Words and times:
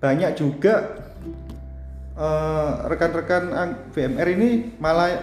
banyak 0.00 0.32
juga 0.34 0.96
eh, 2.16 2.70
rekan-rekan 2.84 3.44
ang- 3.50 3.78
BMR 3.92 4.28
ini 4.30 4.48
malah 4.76 5.20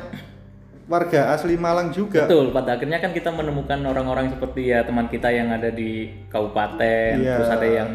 warga 0.87 1.35
asli 1.35 1.59
Malang 1.59 1.91
juga. 1.91 2.25
Betul, 2.25 2.49
pada 2.49 2.73
akhirnya 2.73 2.97
kan 2.97 3.11
kita 3.11 3.29
menemukan 3.29 3.75
orang-orang 3.83 4.31
seperti 4.31 4.71
ya 4.71 4.81
teman 4.81 5.05
kita 5.05 5.27
yang 5.29 5.51
ada 5.51 5.67
di 5.67 6.09
kabupaten, 6.25 7.11
Iya. 7.19 7.35
terus 7.37 7.51
ada 7.51 7.67
yang 7.67 7.89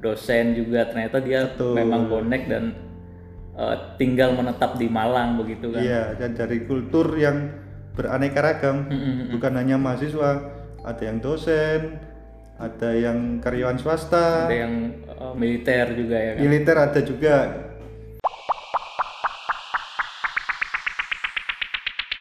dosen 0.00 0.56
juga 0.56 0.88
ternyata 0.88 1.20
dia 1.20 1.52
Betul. 1.52 1.74
memang 1.76 2.08
bonek 2.08 2.42
dan 2.48 2.64
eh, 3.52 3.76
tinggal 3.94 4.32
menetap 4.32 4.74
di 4.74 4.86
Malang 4.88 5.36
begitu 5.36 5.68
kan. 5.68 5.82
Iya, 5.82 6.16
dan 6.16 6.30
dari 6.32 6.64
kultur 6.64 7.12
yang 7.14 7.50
beraneka 7.92 8.38
ragam, 8.38 8.86
Mm-mm. 8.86 9.34
bukan 9.34 9.52
hanya 9.54 9.74
mahasiswa, 9.74 10.30
ada 10.80 11.02
yang 11.02 11.18
dosen, 11.18 11.98
ada 12.58 12.90
yang 12.90 13.38
karyawan 13.38 13.78
swasta, 13.78 14.50
Ada 14.50 14.56
yang 14.66 14.74
eh, 15.06 15.34
militer 15.38 15.86
juga 15.94 16.16
ya 16.18 16.32
kan. 16.34 16.42
militer 16.42 16.76
ada 16.76 17.00
juga. 17.06 17.34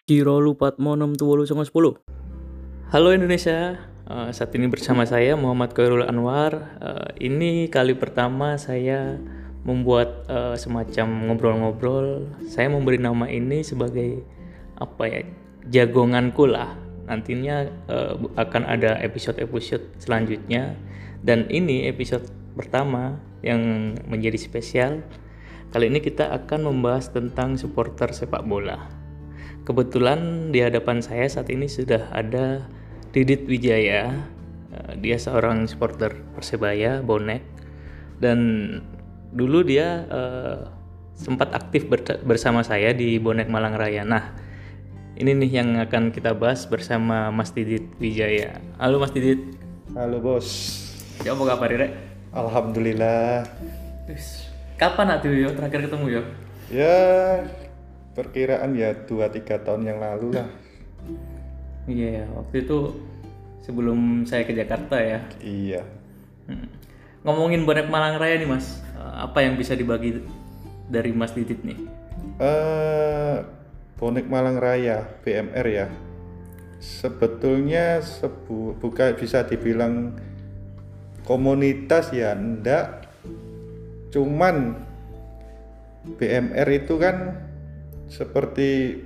Kiro 0.07 0.39
lupat 0.39 0.79
monom 0.79 1.17
tuwolu 1.17 1.43
songo 1.43 1.67
sepuluh. 1.67 1.97
Halo 2.93 3.11
Indonesia, 3.11 3.75
Eh, 4.07 4.31
saat 4.31 4.55
ini 4.55 4.71
bersama 4.71 5.03
saya 5.03 5.35
Muhammad 5.35 5.75
Khairul 5.75 6.07
Anwar. 6.07 6.79
Eh, 6.79 7.27
ini 7.27 7.67
kali 7.67 7.91
pertama 7.91 8.55
saya 8.55 9.19
membuat 9.67 10.23
eh, 10.31 10.55
semacam 10.55 11.27
ngobrol-ngobrol. 11.27 12.23
Saya 12.47 12.71
memberi 12.71 13.03
nama 13.03 13.27
ini 13.27 13.67
sebagai 13.67 14.23
apa 14.79 15.03
ya 15.11 15.21
jagonganku 15.67 16.47
lah. 16.47 16.86
Nantinya 17.07 17.71
bu- 18.19 18.35
akan 18.35 18.67
ada 18.67 18.99
episode-episode 18.99 19.97
selanjutnya. 19.97 20.75
Dan 21.23 21.47
ini 21.49 21.87
episode 21.87 22.27
pertama 22.53 23.17
yang 23.41 23.93
menjadi 24.05 24.37
spesial. 24.37 25.01
Kali 25.71 25.91
ini 25.91 25.99
kita 25.99 26.31
akan 26.31 26.67
membahas 26.71 27.11
tentang 27.11 27.55
supporter 27.59 28.11
sepak 28.11 28.43
bola. 28.43 28.87
Kebetulan 29.67 30.51
di 30.55 30.63
hadapan 30.63 31.03
saya 31.03 31.27
saat 31.27 31.51
ini 31.51 31.67
sudah 31.67 32.07
ada 32.15 32.63
Didit 33.11 33.43
Wijaya. 33.47 34.27
Eh, 34.71 34.93
Dia 35.03 35.19
seorang 35.19 35.67
supporter 35.67 36.23
Persebaya, 36.35 37.03
bonek. 37.03 37.43
Dan 38.17 38.39
dulu 39.35 39.67
dia 39.67 40.07
eh, 40.07 40.59
sempat 41.19 41.51
aktif 41.51 41.89
ber- 41.91 42.23
bersama 42.23 42.63
saya 42.63 42.95
di 42.95 43.19
Bonek 43.19 43.51
Malang 43.51 43.75
Raya. 43.75 44.07
Nah, 44.07 44.37
ini 45.17 45.33
nih 45.33 45.51
yang 45.61 45.69
akan 45.81 46.13
kita 46.13 46.37
bahas 46.37 46.69
bersama 46.69 47.33
Mas 47.33 47.49
Didit 47.49 47.89
Wijaya. 47.97 48.61
Halo 48.77 49.01
Mas 49.01 49.09
Didit. 49.09 49.41
Halo 49.97 50.21
bos, 50.21 50.45
Ya 51.25 51.33
apa 51.33 51.41
kabar 51.41 51.73
Rek? 51.73 51.91
alhamdulillah. 52.29 53.49
Kapan 54.77 55.17
atuh 55.17 55.33
yo 55.33 55.49
terakhir 55.57 55.89
ketemu 55.89 56.21
yo? 56.21 56.23
Ya 56.69 56.97
perkiraan 58.13 58.77
ya 58.77 58.93
2-3 58.93 59.65
tahun 59.65 59.89
yang 59.89 59.97
lalu 59.97 60.37
lah. 60.37 60.49
Iya, 61.89 62.29
waktu 62.37 62.67
itu 62.67 62.93
sebelum 63.65 64.27
saya 64.29 64.45
ke 64.45 64.53
Jakarta 64.53 65.01
ya. 65.01 65.19
Iya. 65.41 65.81
Hmm. 66.45 66.69
Ngomongin 67.25 67.65
bonek 67.65 67.89
Malang 67.89 68.21
Raya 68.21 68.37
nih 68.37 68.45
Mas, 68.45 68.85
eh, 68.93 69.13
apa 69.17 69.41
yang 69.41 69.57
bisa 69.57 69.73
dibagi 69.73 70.21
dari 70.93 71.09
Mas 71.09 71.33
Didit 71.33 71.65
nih? 71.65 71.79
eh 72.37 73.37
bonek 73.97 74.29
Malang 74.29 74.61
Raya 74.61 75.05
BMR 75.25 75.67
ya. 75.67 75.87
Sebetulnya 76.77 78.05
sebu 78.05 78.77
bukan 78.77 79.17
bisa 79.17 79.41
dibilang 79.43 80.13
komunitas 81.25 82.13
ya 82.13 82.37
enggak. 82.37 83.09
Cuman 84.13 84.77
BMR 86.15 86.69
itu 86.71 86.95
kan 87.01 87.35
seperti 88.07 89.01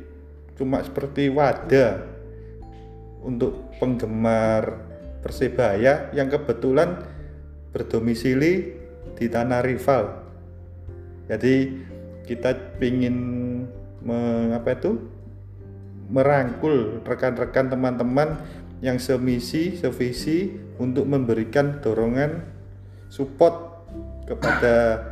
cuma 0.60 0.84
seperti 0.86 1.32
wadah 1.32 2.06
untuk 3.26 3.74
penggemar 3.82 4.92
Persebaya 5.22 6.10
yang 6.18 6.34
kebetulan 6.34 6.98
berdomisili 7.70 8.74
di 9.14 9.26
tanah 9.30 9.62
rival. 9.62 10.18
Jadi 11.30 11.78
kita 12.26 12.58
ingin 12.82 13.18
mengapa 14.02 14.76
itu 14.76 14.92
merangkul 16.12 17.00
rekan-rekan 17.08 17.72
teman-teman 17.72 18.36
yang 18.84 18.98
semisi, 18.98 19.78
sevisi 19.78 20.52
untuk 20.82 21.06
memberikan 21.08 21.80
dorongan 21.80 22.44
support 23.08 23.86
kepada 24.26 25.08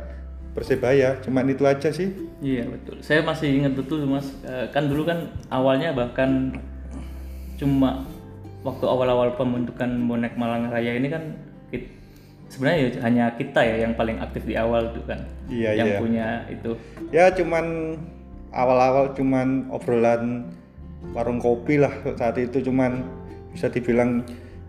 Persebaya. 0.50 1.22
Cuman 1.22 1.46
itu 1.46 1.62
aja 1.62 1.94
sih. 1.94 2.10
Iya 2.42 2.66
betul. 2.66 2.98
Saya 3.06 3.22
masih 3.22 3.62
ingat 3.62 3.78
betul 3.78 4.02
Mas. 4.02 4.26
Eh, 4.42 4.66
kan 4.74 4.90
dulu 4.90 5.06
kan 5.06 5.30
awalnya 5.46 5.94
bahkan 5.94 6.58
cuma 7.54 8.02
waktu 8.66 8.84
awal-awal 8.84 9.38
pembentukan 9.38 9.88
bonek 10.10 10.34
Malang 10.34 10.68
Raya 10.68 10.98
ini 10.98 11.06
kan 11.06 11.38
sebenarnya 12.50 12.78
ya 12.82 12.90
hanya 13.06 13.24
kita 13.38 13.62
ya 13.62 13.86
yang 13.86 13.94
paling 13.94 14.18
aktif 14.18 14.42
di 14.42 14.58
awal 14.58 14.90
itu 14.90 15.00
kan. 15.06 15.22
Iya, 15.46 15.70
yang 15.78 15.88
iya. 15.88 15.98
punya 16.02 16.26
itu. 16.50 16.70
Ya 17.14 17.24
cuman 17.30 17.94
awal-awal 18.50 19.14
cuman 19.14 19.70
obrolan 19.70 20.50
warung 21.16 21.40
kopi 21.40 21.80
lah 21.80 21.92
saat 22.18 22.36
itu 22.38 22.60
cuman 22.60 23.02
bisa 23.50 23.66
dibilang 23.66 24.22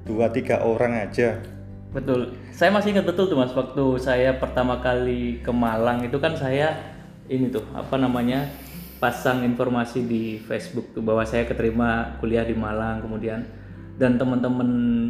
dua 0.05 0.31
tiga 0.33 0.61
orang 0.65 1.05
aja. 1.05 1.37
Betul. 1.91 2.33
Saya 2.55 2.71
masih 2.71 2.95
ingat 2.95 3.03
betul 3.03 3.27
tuh 3.27 3.35
Mas 3.35 3.51
waktu 3.51 3.83
saya 3.99 4.39
pertama 4.39 4.79
kali 4.79 5.43
ke 5.43 5.51
Malang 5.51 6.07
itu 6.07 6.17
kan 6.23 6.33
saya 6.39 6.79
ini 7.27 7.51
tuh 7.51 7.67
apa 7.75 7.99
namanya 7.99 8.47
pasang 9.01 9.43
informasi 9.43 10.05
di 10.05 10.37
Facebook 10.39 10.93
tuh 10.93 11.03
bahwa 11.03 11.25
saya 11.25 11.43
keterima 11.43 12.15
kuliah 12.21 12.45
di 12.45 12.53
Malang 12.53 13.01
kemudian 13.01 13.43
dan 13.97 14.15
teman-teman 14.15 14.69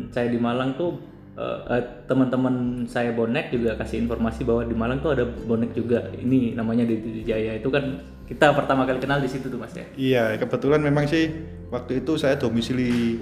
saya 0.09 0.31
di 0.31 0.39
Malang 0.39 0.73
tuh 0.79 0.95
eh, 1.37 1.83
teman-teman 2.07 2.87
saya 2.87 3.11
bonek 3.11 3.51
juga 3.51 3.75
kasih 3.75 4.07
informasi 4.07 4.47
bahwa 4.47 4.63
di 4.63 4.73
Malang 4.73 5.03
tuh 5.03 5.11
ada 5.13 5.27
bonek 5.27 5.75
juga 5.75 6.07
ini 6.17 6.55
namanya 6.55 6.87
Didi 6.87 7.27
Jaya 7.27 7.59
itu 7.59 7.67
kan 7.67 7.99
kita 8.31 8.55
pertama 8.55 8.87
kali 8.87 9.03
kenal 9.03 9.19
di 9.19 9.27
situ 9.27 9.51
tuh 9.51 9.59
Mas 9.59 9.75
ya. 9.75 9.83
Iya, 9.99 10.25
kebetulan 10.39 10.79
memang 10.79 11.03
sih 11.03 11.27
waktu 11.67 11.99
itu 11.99 12.15
saya 12.15 12.39
domisili 12.39 13.19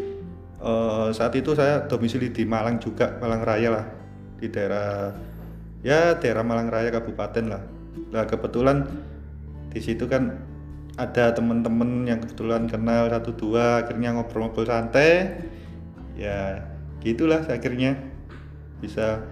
eh, 0.61 1.07
saat 1.09 1.33
itu 1.33 1.57
saya 1.57 1.89
domisili 1.89 2.29
di 2.29 2.45
Malang 2.45 2.77
juga, 2.77 3.17
Malang 3.17 3.41
Raya 3.41 3.69
lah, 3.73 3.85
di 4.37 4.53
daerah 4.53 5.09
ya 5.81 6.13
daerah 6.13 6.45
Malang 6.45 6.69
Raya 6.69 6.93
Kabupaten 6.93 7.45
lah. 7.49 7.63
Nah 8.13 8.23
kebetulan 8.29 8.85
di 9.73 9.81
situ 9.81 10.05
kan 10.05 10.37
ada 10.93 11.33
teman-teman 11.33 12.05
yang 12.05 12.21
kebetulan 12.21 12.69
kenal 12.69 13.09
satu 13.09 13.33
dua, 13.33 13.81
akhirnya 13.81 14.13
ngobrol-ngobrol 14.13 14.69
santai, 14.69 15.41
ya 16.13 16.69
gitulah 17.01 17.41
akhirnya 17.49 17.97
bisa 18.77 19.25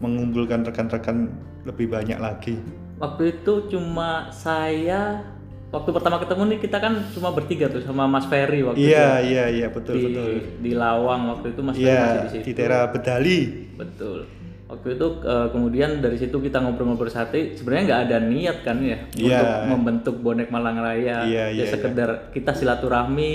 mengumpulkan 0.00 0.64
rekan-rekan 0.64 1.28
lebih 1.68 1.92
banyak 1.92 2.16
lagi. 2.16 2.56
Waktu 2.98 3.22
itu 3.32 3.52
cuma 3.68 4.26
saya 4.28 5.22
waktu 5.68 5.90
pertama 5.92 6.16
ketemu 6.18 6.42
nih 6.48 6.58
kita 6.60 6.78
kan 6.78 6.92
cuma 7.12 7.30
bertiga 7.30 7.68
tuh 7.68 7.78
sama 7.80 8.04
Mas 8.04 8.24
Ferry 8.24 8.64
waktu 8.64 8.80
itu 8.80 8.88
Iya 8.88 9.10
iya 9.20 9.44
iya 9.48 9.66
betul 9.68 9.94
di 9.94 10.04
betul. 10.08 10.32
di 10.58 10.72
Lawang 10.72 11.28
waktu 11.30 11.52
itu 11.52 11.60
Mas 11.60 11.76
Ferry 11.76 11.86
masih 11.86 12.02
Iya 12.10 12.18
di 12.18 12.30
situ. 12.32 12.44
di 12.44 12.52
daerah 12.52 12.82
Bedali. 12.88 13.38
Betul. 13.74 14.18
Waktu 14.66 14.88
itu 14.92 15.06
eh, 15.22 15.48
kemudian 15.48 15.90
dari 15.98 16.16
situ 16.16 16.36
kita 16.38 16.58
ngobrol-ngobrol 16.58 17.08
sate. 17.08 17.54
Sebenarnya 17.54 17.84
nggak 17.86 18.02
ada 18.02 18.16
niat 18.20 18.56
kan 18.62 18.76
ya 18.80 18.98
Iya. 19.12 19.38
untuk 19.38 19.48
membentuk 19.70 20.14
bonek 20.18 20.48
Malang 20.48 20.76
Raya. 20.78 21.22
Iya, 21.22 21.44
ya 21.48 21.54
iya, 21.54 21.64
sekedar 21.66 22.10
kita 22.30 22.52
silaturahmi. 22.52 23.34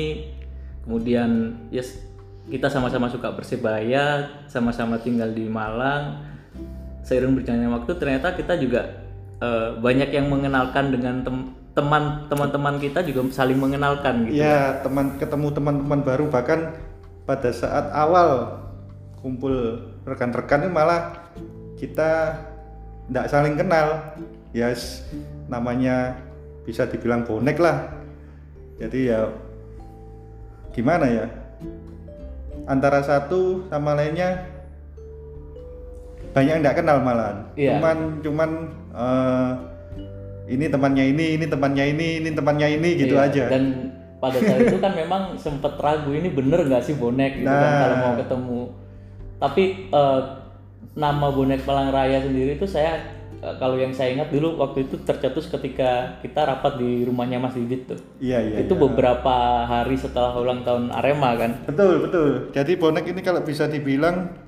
Kemudian 0.84 1.30
ya 1.70 1.80
s- 1.80 2.04
kita 2.44 2.68
sama-sama 2.68 3.08
suka 3.08 3.32
persebaya, 3.32 4.06
sama-sama 4.46 4.98
tinggal 4.98 5.32
di 5.32 5.48
Malang. 5.48 6.20
Seiring 7.02 7.34
berjalannya 7.34 7.72
waktu 7.72 7.92
ternyata 7.94 8.32
kita 8.32 8.56
juga 8.56 9.03
eh, 9.44 9.68
banyak 9.78 10.10
yang 10.10 10.32
mengenalkan 10.32 10.88
dengan 10.90 11.20
tem- 11.22 11.52
teman 11.74 12.30
teman-teman 12.30 12.78
kita 12.78 13.02
juga 13.02 13.28
saling 13.34 13.58
mengenalkan 13.58 14.30
gitu. 14.30 14.40
Iya, 14.40 14.80
teman 14.80 15.18
ketemu 15.18 15.48
teman-teman 15.52 16.00
baru 16.00 16.30
bahkan 16.30 16.72
pada 17.26 17.50
saat 17.50 17.90
awal 17.92 18.62
kumpul 19.20 19.82
rekan-rekan 20.06 20.64
ini 20.64 20.72
malah 20.72 21.18
kita 21.76 22.40
tidak 23.10 23.26
saling 23.28 23.58
kenal. 23.58 24.16
Ya 24.54 24.70
s- 24.70 25.02
namanya 25.50 26.14
bisa 26.62 26.86
dibilang 26.86 27.26
bonek 27.26 27.58
lah. 27.58 27.90
Jadi 28.78 29.10
ya 29.10 29.34
gimana 30.72 31.10
ya? 31.10 31.26
Antara 32.64 33.02
satu 33.02 33.66
sama 33.68 33.98
lainnya 33.98 34.46
banyak 36.34 36.54
yang 36.54 36.62
tidak 36.62 36.78
kenal 36.82 36.98
malahan. 37.02 37.50
Iya. 37.54 37.78
Cuman 37.78 37.98
cuman 38.22 38.50
eh, 38.94 39.52
ini 40.46 40.66
temannya 40.68 41.06
ini, 41.10 41.26
ini 41.36 41.46
temannya 41.48 41.86
ini, 41.90 42.08
ini 42.20 42.30
temannya 42.32 42.68
ini 42.70 42.90
gitu 43.00 43.16
Iya, 43.16 43.26
aja. 43.32 43.44
Dan 43.48 43.64
pada 44.20 44.40
saat 44.40 44.60
itu 44.62 44.78
kan 44.80 44.94
memang 44.94 45.36
sempet 45.36 45.76
ragu 45.80 46.12
ini 46.12 46.32
bener 46.32 46.64
nggak 46.64 46.84
sih 46.84 46.96
bonek 46.96 47.40
gitu 47.40 47.48
kan 47.48 47.60
Nah. 47.64 47.80
kalau 47.80 47.96
mau 47.98 48.14
ketemu. 48.16 48.62
Tapi 49.40 49.64
eh, 49.90 50.20
nama 50.94 51.28
bonek 51.32 51.64
Malang 51.64 51.90
Raya 51.90 52.20
sendiri 52.22 52.56
itu 52.56 52.68
saya 52.68 53.00
eh, 53.40 53.56
kalau 53.56 53.76
yang 53.76 53.92
saya 53.92 54.16
ingat 54.16 54.30
dulu 54.30 54.60
waktu 54.60 54.84
itu 54.84 55.00
tercetus 55.04 55.48
ketika 55.48 56.20
kita 56.20 56.44
rapat 56.44 56.76
di 56.76 57.04
rumahnya 57.04 57.40
Mas 57.40 57.56
Didit 57.56 57.88
tuh. 57.88 58.00
Iya 58.20 58.40
iya. 58.44 58.58
itu 58.64 58.76
beberapa 58.76 59.64
hari 59.64 59.96
setelah 59.96 60.36
ulang 60.36 60.64
tahun 60.64 60.92
Arema 60.92 61.36
kan. 61.36 61.52
Betul 61.68 62.04
betul. 62.04 62.30
Jadi 62.52 62.72
bonek 62.76 63.08
ini 63.08 63.20
kalau 63.20 63.44
bisa 63.44 63.68
dibilang 63.68 64.43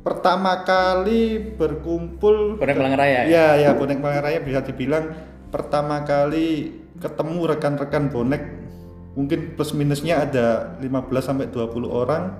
pertama 0.00 0.62
kali 0.64 1.54
berkumpul 1.58 2.56
Bonek 2.56 2.76
Malang 2.78 2.96
Raya. 2.96 3.12
ya? 3.12 3.22
Iya 3.28 3.46
ya 3.58 3.70
bonek 3.74 3.98
Malang 3.98 4.22
Raya 4.24 4.38
bisa 4.40 4.60
dibilang 4.64 5.12
pertama 5.48 6.04
kali 6.04 6.72
ketemu 6.98 7.40
rekan-rekan 7.46 8.10
bonek 8.10 8.42
mungkin 9.14 9.58
plus 9.58 9.74
minusnya 9.74 10.22
ada 10.22 10.78
15 10.78 10.84
sampai 11.22 11.46
20 11.50 11.90
orang. 11.90 12.38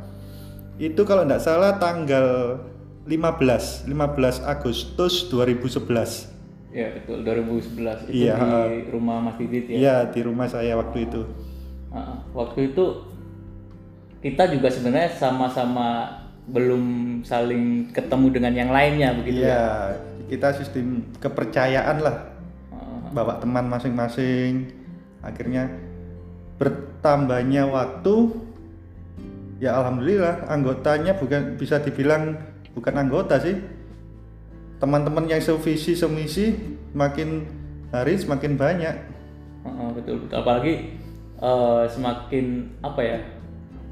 Itu 0.78 1.02
kalau 1.02 1.26
tidak 1.26 1.42
salah 1.42 1.74
tanggal 1.82 2.58
15 3.04 3.88
15 3.90 4.44
Agustus 4.46 5.26
2011. 5.26 6.38
Iya 6.68 7.00
betul 7.00 7.24
2011 7.24 8.12
itu 8.12 8.28
Iya, 8.28 8.36
di 8.68 8.92
rumah 8.92 9.16
Mas 9.24 9.36
Didit 9.40 9.64
ya. 9.72 9.76
Iya 9.76 9.96
di 10.12 10.20
rumah 10.22 10.46
saya 10.46 10.76
waktu 10.78 11.08
itu. 11.10 11.24
Waktu 12.36 12.58
itu 12.70 12.84
kita 14.20 14.50
juga 14.52 14.68
sebenarnya 14.68 15.10
sama-sama 15.16 16.10
belum 16.48 16.84
saling 17.28 17.92
ketemu 17.92 18.26
dengan 18.32 18.52
yang 18.56 18.70
lainnya 18.72 19.12
begitu 19.16 19.44
ya. 19.44 19.48
Iya 19.48 19.66
kita 20.28 20.48
sistem 20.60 21.04
kepercayaan 21.20 22.04
lah. 22.04 22.16
Heeh. 22.72 23.00
bawa 23.16 23.40
teman 23.40 23.68
masing-masing 23.68 24.68
akhirnya 25.24 25.72
bertambahnya 26.58 27.66
waktu 27.66 28.14
ya 29.58 29.74
alhamdulillah 29.78 30.46
anggotanya 30.46 31.18
bukan 31.18 31.58
bisa 31.58 31.82
dibilang 31.82 32.38
bukan 32.74 32.94
anggota 32.94 33.42
sih 33.42 33.58
teman-teman 34.78 35.26
yang 35.26 35.42
sevisi 35.42 35.98
semisi 35.98 36.54
makin 36.94 37.46
hari 37.90 38.14
semakin 38.14 38.54
banyak 38.54 38.94
Heeh, 39.66 39.88
betul 39.98 40.22
betul 40.22 40.36
apalagi 40.38 40.74
eh, 41.42 41.84
semakin 41.90 42.46
apa 42.86 43.00
ya 43.02 43.18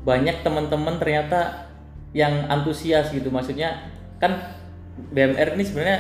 banyak 0.07 0.47
teman-teman 0.47 1.03
ternyata 1.03 1.66
yang 2.17 2.49
antusias 2.49 3.13
gitu. 3.13 3.29
Maksudnya 3.29 3.93
kan 4.17 4.57
BMR 5.13 5.53
ini 5.53 5.65
sebenarnya 5.69 5.99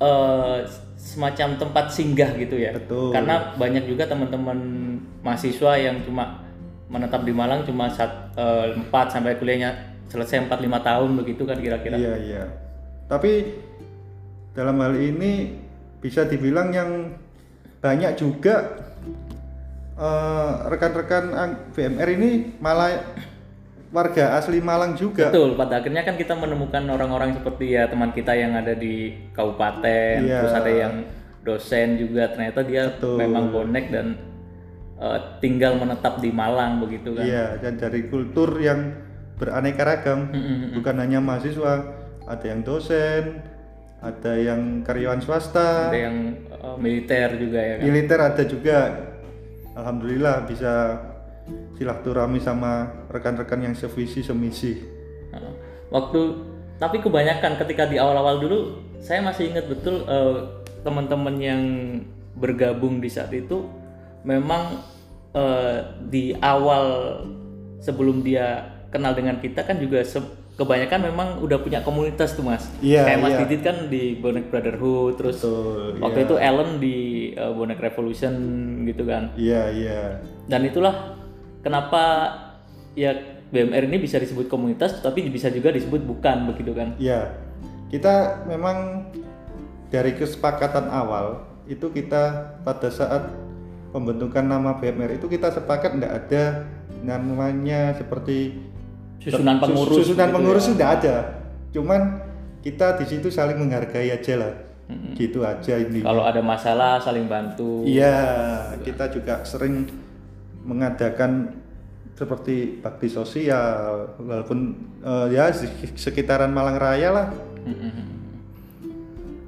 eh, 0.00 0.58
semacam 0.96 1.60
tempat 1.60 1.92
singgah 1.92 2.32
gitu 2.40 2.56
ya. 2.56 2.72
Betul. 2.72 3.12
karena 3.12 3.52
banyak 3.60 3.84
juga 3.84 4.08
teman-teman 4.08 4.56
mahasiswa 5.20 5.76
yang 5.76 6.00
cuma 6.08 6.40
menetap 6.88 7.20
di 7.28 7.32
Malang 7.36 7.68
cuma 7.68 7.92
saat 7.92 8.32
eh, 8.40 8.72
4 8.80 8.88
sampai 9.12 9.36
kuliahnya 9.36 9.92
selesai 10.08 10.48
4 10.48 10.56
5 10.56 10.88
tahun 10.88 11.10
begitu 11.20 11.44
kan 11.44 11.60
kira-kira. 11.60 12.00
Iya 12.00 12.14
iya. 12.24 12.44
Tapi 13.04 13.60
dalam 14.56 14.80
hal 14.80 14.96
ini 14.96 15.60
bisa 16.00 16.24
dibilang 16.24 16.72
yang 16.72 17.12
banyak 17.84 18.16
juga 18.16 18.80
eh, 20.00 20.52
rekan-rekan 20.72 21.24
ang- 21.36 21.60
BMR 21.76 22.08
ini 22.16 22.30
malah 22.64 22.96
warga 23.94 24.34
asli 24.34 24.58
Malang 24.58 24.98
juga 24.98 25.30
Betul, 25.30 25.54
pada 25.54 25.78
akhirnya 25.78 26.02
kan 26.02 26.18
kita 26.18 26.34
menemukan 26.34 26.82
orang-orang 26.90 27.30
seperti 27.32 27.78
ya 27.78 27.86
teman 27.86 28.10
kita 28.10 28.34
yang 28.34 28.58
ada 28.58 28.74
di 28.74 29.14
kabupaten, 29.30 30.18
Iya. 30.18 30.42
terus 30.42 30.54
ada 30.58 30.72
yang 30.74 30.94
dosen 31.46 31.94
juga 31.94 32.26
ternyata 32.28 32.66
dia 32.66 32.90
Betul. 32.90 33.22
memang 33.22 33.54
bonek 33.54 33.94
dan 33.94 34.18
eh, 34.98 35.18
tinggal 35.38 35.78
menetap 35.78 36.18
di 36.18 36.34
Malang 36.34 36.82
begitu 36.82 37.14
kan. 37.14 37.22
Iya, 37.22 37.62
dan 37.62 37.78
dari 37.78 38.10
kultur 38.10 38.58
yang 38.58 38.98
beraneka 39.38 39.82
ragam, 39.82 40.30
Mm-mm. 40.30 40.74
bukan 40.74 40.94
hanya 40.98 41.18
mahasiswa, 41.18 41.86
ada 42.26 42.44
yang 42.46 42.62
dosen, 42.62 43.42
ada 43.98 44.32
yang 44.34 44.82
karyawan 44.82 45.22
swasta, 45.22 45.94
Ada 45.94 45.98
yang 46.10 46.16
eh, 46.50 46.76
militer 46.82 47.38
juga 47.38 47.60
ya 47.62 47.74
kan. 47.78 47.84
militer 47.86 48.18
ada 48.18 48.42
juga. 48.42 48.78
Alhamdulillah 49.74 50.46
bisa 50.46 50.72
silaturahmi 51.74 52.38
sama 52.38 53.04
rekan-rekan 53.08 53.60
yang 53.60 53.74
sevisi 53.74 54.20
semisi. 54.20 54.80
Waktu 55.90 56.20
tapi 56.76 56.98
kebanyakan 56.98 57.54
ketika 57.60 57.86
di 57.86 57.96
awal-awal 57.96 58.40
dulu 58.40 58.58
saya 58.98 59.20
masih 59.20 59.52
ingat 59.52 59.68
betul 59.68 60.02
eh, 60.04 60.36
teman-teman 60.82 61.36
yang 61.38 61.62
bergabung 62.34 62.98
di 62.98 63.06
saat 63.06 63.30
itu 63.30 63.62
memang 64.22 64.82
eh, 65.32 65.78
di 66.08 66.34
awal 66.34 66.84
sebelum 67.78 68.24
dia 68.24 68.64
kenal 68.90 69.12
dengan 69.12 69.38
kita 69.38 69.62
kan 69.62 69.76
juga 69.76 70.02
se- 70.02 70.22
kebanyakan 70.54 71.10
memang 71.10 71.28
udah 71.42 71.58
punya 71.58 71.82
komunitas 71.82 72.34
tuh 72.34 72.46
mas. 72.46 72.70
Iya, 72.78 73.02
Kayak 73.04 73.20
Mas 73.20 73.32
iya. 73.34 73.38
Didit 73.42 73.60
kan 73.62 73.76
di 73.90 74.04
Bonek 74.14 74.46
Brotherhood 74.48 75.18
terus 75.18 75.42
Betul. 75.42 75.98
waktu 75.98 76.18
itu 76.24 76.34
Ellen 76.38 76.70
di 76.78 76.96
eh, 77.34 77.52
Bonek 77.52 77.78
Revolution 77.78 78.34
gitu 78.86 79.02
kan 79.04 79.34
Iya, 79.34 79.62
iya. 79.70 80.02
dan 80.46 80.62
itulah 80.62 81.18
kenapa 81.64 82.02
ya 82.92 83.16
BMR 83.48 83.88
ini 83.88 83.98
bisa 84.04 84.20
disebut 84.20 84.46
komunitas 84.46 85.00
tapi 85.00 85.26
bisa 85.32 85.48
juga 85.48 85.72
disebut 85.72 86.04
bukan 86.04 86.52
begitu 86.52 86.76
kan? 86.76 86.94
Iya. 87.00 87.32
Kita 87.88 88.44
memang 88.44 89.08
dari 89.88 90.12
kesepakatan 90.14 90.90
awal 90.90 91.46
itu 91.64 91.88
kita 91.88 92.54
pada 92.66 92.90
saat 92.92 93.30
pembentukan 93.94 94.44
nama 94.44 94.76
BMR 94.76 95.16
itu 95.16 95.30
kita 95.30 95.54
sepakat 95.54 95.96
tidak 95.96 96.12
ada 96.26 96.44
namanya 97.06 97.94
seperti 97.94 98.58
susunan 99.22 99.56
Sus- 99.56 99.62
pengurus 99.62 99.96
susunan 100.02 100.28
gitu 100.28 100.34
pengurus 100.36 100.64
ya. 100.66 100.70
sudah 100.74 100.88
ada. 100.98 101.16
Cuman 101.70 102.00
kita 102.60 102.98
di 103.00 103.04
situ 103.06 103.28
saling 103.30 103.56
menghargai 103.56 104.10
aja 104.12 104.34
lah. 104.36 104.52
Gitu 105.16 105.40
aja 105.40 105.80
ini. 105.80 106.04
Kalau 106.04 106.26
ada 106.28 106.44
masalah 106.44 107.00
saling 107.00 107.24
bantu. 107.24 107.86
Iya 107.88 108.20
kita 108.84 109.08
juga 109.08 109.40
sering 109.46 109.88
mengadakan 110.64 111.60
seperti 112.14 112.78
bakti 112.80 113.10
sosial 113.10 114.16
walaupun 114.18 114.58
eh, 115.02 115.26
ya 115.34 115.50
di 115.50 115.66
sekitaran 115.94 116.50
Malang 116.50 116.78
Raya 116.78 117.10
lah. 117.10 117.28
Mm-mm. 117.64 118.12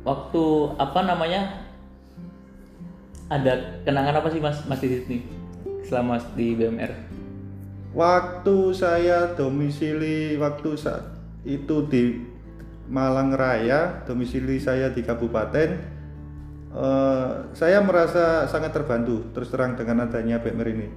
waktu 0.07 0.45
apa 0.81 1.01
namanya 1.05 1.67
ada 3.29 3.83
kenangan 3.83 4.23
apa 4.23 4.29
sih 4.33 4.41
mas 4.41 4.63
mas 4.71 4.81
Didit 4.81 5.05
nih 5.11 5.21
selama 5.85 6.17
di 6.33 6.57
BMR 6.57 6.95
waktu 7.93 8.57
saya 8.73 9.35
domisili 9.35 10.39
waktu 10.39 10.79
saat 10.79 11.05
itu 11.43 11.85
di 11.91 12.23
Malang 12.87 13.35
Raya 13.35 14.07
domisili 14.07 14.63
saya 14.63 14.95
di 14.95 15.03
kabupaten 15.03 15.96
eh, 16.77 17.29
saya 17.57 17.81
merasa 17.81 18.45
sangat 18.47 18.77
terbantu 18.77 19.33
terus 19.33 19.49
terang 19.49 19.75
dengan 19.75 20.05
adanya 20.05 20.37
BMR 20.39 20.69
ini 20.71 20.89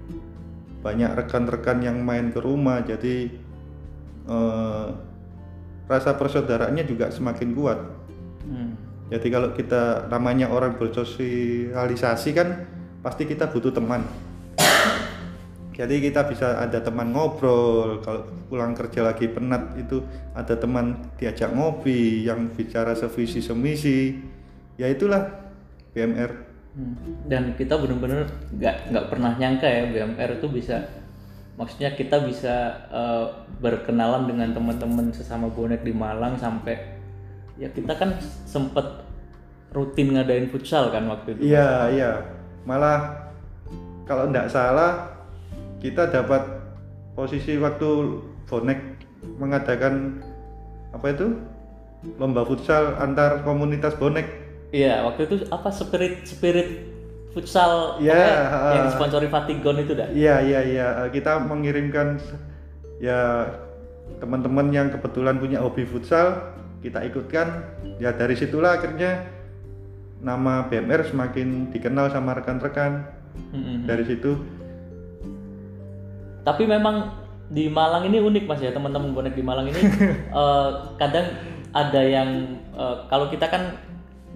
banyak 0.80 1.12
rekan-rekan 1.16 1.84
yang 1.84 2.00
main 2.04 2.32
ke 2.32 2.40
rumah 2.44 2.84
jadi 2.84 3.32
eh, 4.28 4.88
rasa 5.90 6.14
persaudaraannya 6.20 6.84
juga 6.86 7.10
semakin 7.10 7.52
kuat 7.56 7.80
Hmm. 8.40 8.74
jadi 9.14 9.28
kalau 9.30 9.54
kita 9.54 10.10
namanya 10.10 10.50
orang 10.50 10.74
bersosialisasi 10.80 12.30
kan 12.34 12.66
pasti 13.00 13.24
kita 13.28 13.48
butuh 13.48 13.72
teman. 13.72 14.04
Jadi 15.80 15.96
kita 16.04 16.28
bisa 16.28 16.60
ada 16.60 16.84
teman 16.84 17.16
ngobrol, 17.16 18.04
kalau 18.04 18.28
pulang 18.52 18.76
kerja 18.76 19.00
lagi 19.00 19.32
penat 19.32 19.80
itu 19.80 20.04
ada 20.36 20.52
teman 20.60 21.08
diajak 21.16 21.56
ngopi 21.56 22.28
yang 22.28 22.52
bicara 22.52 22.92
sevisi 23.00 23.40
semisi. 23.40 24.20
Ya 24.76 24.92
itulah 24.92 25.49
BMR. 25.96 26.32
Hmm. 26.70 27.26
dan 27.26 27.58
kita 27.58 27.82
bener-bener 27.82 28.30
nggak 28.54 28.94
nggak 28.94 29.06
pernah 29.10 29.34
nyangka 29.42 29.66
ya 29.66 29.90
BMR 29.90 30.38
itu 30.38 30.48
bisa 30.54 30.86
maksudnya 31.58 31.98
kita 31.98 32.22
bisa 32.24 32.78
eh, 32.94 33.26
berkenalan 33.58 34.30
dengan 34.30 34.54
teman-teman 34.54 35.10
sesama 35.10 35.50
bonek 35.50 35.82
di 35.82 35.92
Malang 35.92 36.38
sampai 36.38 36.78
ya 37.60 37.68
kita 37.74 37.98
kan 37.98 38.22
sempet 38.48 38.86
rutin 39.76 40.18
ngadain 40.18 40.50
futsal 40.50 40.90
kan 40.90 41.06
waktu 41.12 41.38
itu 41.38 41.54
Iya, 41.54 41.70
iya. 41.94 42.12
Malah 42.66 43.30
kalau 44.10 44.30
tidak 44.30 44.50
salah 44.50 45.20
kita 45.84 46.10
dapat 46.10 46.42
posisi 47.14 47.60
waktu 47.60 48.18
bonek 48.50 48.80
mengadakan 49.38 50.24
apa 50.90 51.06
itu 51.14 51.28
lomba 52.18 52.48
futsal 52.48 52.98
antar 52.98 53.44
komunitas 53.44 53.94
bonek. 54.00 54.49
Iya 54.70 55.02
waktu 55.06 55.26
itu 55.26 55.36
apa 55.50 55.70
spirit 55.74 56.26
spirit 56.26 56.90
futsal 57.30 58.02
Iya, 58.02 58.10
pokoknya 58.10 58.34
yang 58.74 58.84
ah. 58.84 58.88
disponsori 58.90 59.28
Fatigon 59.30 59.78
itu 59.82 59.94
dah 59.94 60.10
Iya, 60.10 60.36
iya, 60.42 60.60
iya. 60.66 60.88
Eh, 61.06 61.10
Kita 61.14 61.38
mengirimkan 61.42 62.18
ya 63.00 63.48
teman-teman 64.20 64.74
yang 64.74 64.90
kebetulan 64.90 65.38
punya 65.38 65.62
hobi 65.62 65.86
futsal 65.86 66.58
kita 66.82 67.06
ikutkan. 67.06 67.64
Ya 68.02 68.16
dari 68.16 68.34
situlah 68.34 68.80
akhirnya 68.82 69.30
nama 70.20 70.68
BMR 70.68 71.08
semakin 71.08 71.72
dikenal 71.72 72.12
sama 72.12 72.36
rekan-rekan. 72.36 73.08
Mm-mm. 73.54 73.88
Dari 73.88 74.04
situ 74.04 74.36
Tapi 76.44 76.66
memang 76.66 77.14
di 77.50 77.70
Malang 77.70 78.10
ini 78.10 78.18
unik 78.22 78.46
mas 78.50 78.62
ya 78.62 78.74
teman-teman 78.74 79.14
bonek 79.14 79.38
di 79.38 79.44
Malang 79.46 79.70
ini 79.70 79.82
eh, 80.40 80.70
kadang 80.98 81.28
ada 81.74 82.02
yang 82.02 82.58
eh, 82.74 82.96
kalau 83.06 83.30
kita 83.30 83.46
kan 83.50 83.78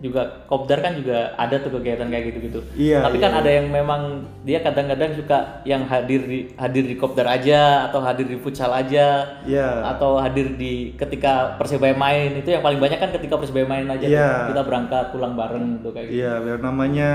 juga 0.03 0.43
kopdar 0.51 0.83
kan 0.83 0.99
juga 0.99 1.31
ada 1.33 1.55
tuh 1.57 1.79
kegiatan 1.79 2.11
kayak 2.11 2.35
gitu-gitu. 2.35 2.59
Iya, 2.75 3.07
Tapi 3.07 3.23
kan 3.23 3.31
ada 3.33 3.47
yang 3.47 3.71
memang 3.71 4.01
dia 4.43 4.59
kadang-kadang 4.59 5.15
suka 5.15 5.63
yang 5.63 5.87
hadir 5.87 6.27
di 6.27 6.51
hadir 6.59 6.83
di 6.83 6.99
kopdar 6.99 7.23
aja 7.25 7.87
atau 7.87 8.03
hadir 8.03 8.27
di 8.27 8.35
futsal 8.35 8.67
aja 8.69 9.39
Iya. 9.47 9.95
atau 9.95 10.19
hadir 10.19 10.59
di 10.59 10.91
ketika 10.93 11.55
persebaya 11.55 11.95
main 11.95 12.35
itu 12.35 12.51
yang 12.51 12.59
paling 12.59 12.83
banyak 12.83 12.99
kan 12.99 13.15
ketika 13.15 13.39
persebaya 13.39 13.63
main 13.63 13.87
aja 13.87 14.03
Iya. 14.03 14.27
tuh, 14.27 14.51
kita 14.51 14.61
berangkat 14.67 15.05
pulang 15.09 15.33
bareng 15.33 15.79
tuh 15.79 15.95
kayak 15.95 16.11
gitu. 16.11 16.19
Iya, 16.19 16.33
biar 16.43 16.59
namanya 16.59 17.09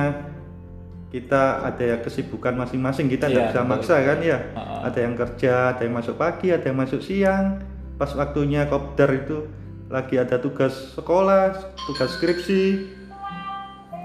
kita 1.08 1.42
ada 1.64 1.84
ya 1.84 1.96
kesibukan 2.00 2.52
masing-masing 2.54 3.08
kita 3.08 3.28
Iya, 3.28 3.32
nggak 3.32 3.44
bisa 3.48 3.60
betul. 3.60 3.70
maksa 3.70 3.94
kan 4.00 4.18
ya. 4.20 4.38
Ha-ha. 4.56 4.74
Ada 4.88 4.98
yang 5.04 5.14
kerja, 5.14 5.52
ada 5.72 5.80
yang 5.84 5.94
masuk 5.96 6.14
pagi, 6.16 6.48
ada 6.52 6.64
yang 6.64 6.78
masuk 6.78 7.00
siang. 7.00 7.60
Pas 7.96 8.12
waktunya 8.12 8.64
kopdar 8.64 9.12
itu 9.12 9.44
lagi 9.88 10.20
ada 10.20 10.36
tugas 10.36 10.92
sekolah, 10.92 11.56
tugas 11.84 12.10
skripsi. 12.14 12.64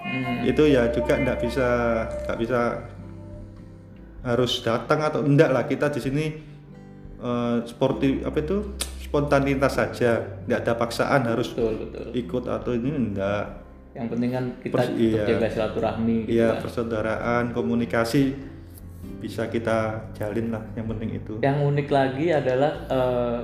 Hmm. 0.04 0.48
Itu 0.48 0.64
ya 0.66 0.88
juga 0.90 1.16
nggak 1.16 1.40
bisa 1.40 1.68
nggak 2.26 2.38
bisa 2.40 2.60
harus 4.24 4.64
datang 4.64 5.00
atau 5.04 5.20
enggak 5.20 5.52
lah 5.52 5.68
kita 5.68 5.92
di 5.92 6.00
sini 6.00 6.26
eh, 7.20 7.56
sportif 7.68 8.24
apa 8.24 8.38
itu 8.40 8.58
spontanitas 9.00 9.76
saja, 9.76 10.24
nggak 10.48 10.60
ada 10.64 10.74
paksaan 10.74 11.22
harus 11.28 11.52
Betul 11.52 11.76
betul. 11.86 12.08
ikut 12.16 12.44
atau 12.48 12.72
ini 12.72 12.90
enggak. 12.90 13.46
Yang 13.94 14.08
penting 14.10 14.30
kan 14.32 14.46
kita 14.58 14.74
Pers- 14.74 14.98
iya. 14.98 15.24
jaga 15.28 15.48
silaturahmi 15.48 16.16
gitu 16.26 16.34
Iya, 16.34 16.50
kan. 16.50 16.62
persaudaraan, 16.66 17.44
komunikasi 17.54 18.34
bisa 19.22 19.46
kita 19.48 20.10
jalin 20.18 20.50
lah, 20.50 20.64
yang 20.74 20.90
penting 20.90 21.10
itu. 21.14 21.34
Yang 21.40 21.58
unik 21.62 21.88
lagi 21.94 22.26
adalah 22.34 22.72
eh, 22.90 23.40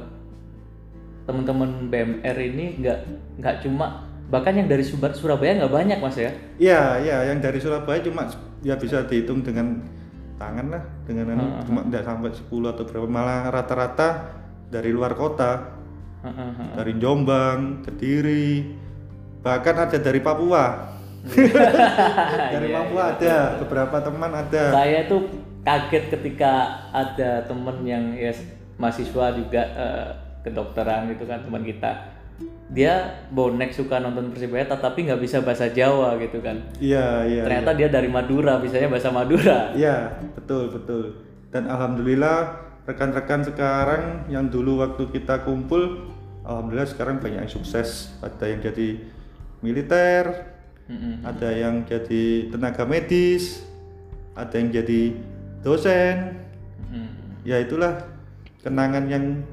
teman-teman 1.29 1.93
BMR 1.93 2.38
ini 2.41 2.81
nggak 2.81 3.00
nggak 3.38 3.55
cuma 3.62 4.09
bahkan 4.29 4.53
yang 4.53 4.65
dari 4.65 4.81
Surabaya 4.86 5.57
nggak 5.62 5.74
banyak 5.74 5.98
mas 6.01 6.17
ya. 6.17 6.33
Iya, 6.57 6.81
iya, 7.01 7.17
yang 7.29 7.38
dari 7.38 7.62
Surabaya 7.62 8.01
cuma 8.01 8.25
ya 8.62 8.74
bisa 8.75 9.05
dihitung 9.05 9.45
dengan 9.45 9.81
tangan 10.38 10.71
lah, 10.71 10.83
dengan 11.05 11.36
anu, 11.36 11.45
Ah, 11.45 11.62
cuma 11.65 11.79
tidak 11.86 12.03
sampai 12.05 12.31
10 12.31 12.71
atau 12.71 12.83
berapa, 12.88 13.05
malah 13.05 13.50
rata-rata 13.51 14.09
dari 14.69 14.89
luar 14.89 15.12
kota, 15.13 15.75
Heeh, 16.24 16.33
heeh. 16.55 16.74
dari 16.77 16.93
Jombang, 16.95 17.83
Kediri, 17.83 18.69
bahkan 19.41 19.75
ada 19.75 19.98
dari 19.98 20.21
Papua. 20.21 20.95
dari 22.53 22.67
Iya, 22.71 22.75
Papua 22.79 23.03
ada, 23.17 23.36
beberapa 23.59 23.98
teman 24.00 24.31
ada. 24.31 24.63
Saya 24.71 25.00
tuh 25.09 25.27
kaget 25.65 26.05
ketika 26.15 26.53
ada 26.95 27.43
temen 27.43 27.83
yang 27.83 28.15
ya 28.15 28.31
mahasiswa 28.79 29.36
juga 29.36 29.62
eh, 29.75 30.09
kedokteran 30.43 31.12
gitu 31.12 31.27
kan 31.27 31.43
teman 31.43 31.63
kita. 31.63 32.15
Dia 32.72 33.25
bonek 33.34 33.75
suka 33.75 34.00
nonton 34.00 34.31
Persibaya 34.31 34.63
tapi 34.69 35.03
nggak 35.03 35.19
bisa 35.19 35.43
bahasa 35.43 35.67
Jawa 35.67 36.15
gitu 36.22 36.39
kan. 36.39 36.63
Iya, 36.79 37.27
iya. 37.27 37.43
Ternyata 37.43 37.72
dia 37.75 37.89
dari 37.91 38.08
Madura, 38.08 38.62
bisanya 38.62 38.88
bahasa 38.88 39.12
Madura. 39.12 39.75
Iya, 39.75 40.24
betul 40.38 40.72
betul. 40.72 41.19
Dan 41.50 41.67
alhamdulillah 41.67 42.69
rekan-rekan 42.88 43.43
sekarang 43.43 44.29
yang 44.31 44.48
dulu 44.48 44.79
waktu 44.86 45.10
kita 45.12 45.43
kumpul, 45.43 46.13
alhamdulillah 46.48 46.88
sekarang 46.88 47.19
banyak 47.19 47.43
yang 47.43 47.51
sukses. 47.51 48.13
Ada 48.24 48.46
yang 48.53 48.60
jadi 48.63 48.88
militer, 49.60 50.55
Mm-mm. 50.88 51.25
ada 51.25 51.50
yang 51.51 51.84
jadi 51.84 52.53
tenaga 52.53 52.88
medis, 52.88 53.65
ada 54.38 54.55
yang 54.55 54.69
jadi 54.72 55.01
dosen. 55.65 56.39
Mm. 56.88 57.43
Ya 57.43 57.60
itulah 57.60 58.08
kenangan 58.63 59.05
yang 59.10 59.43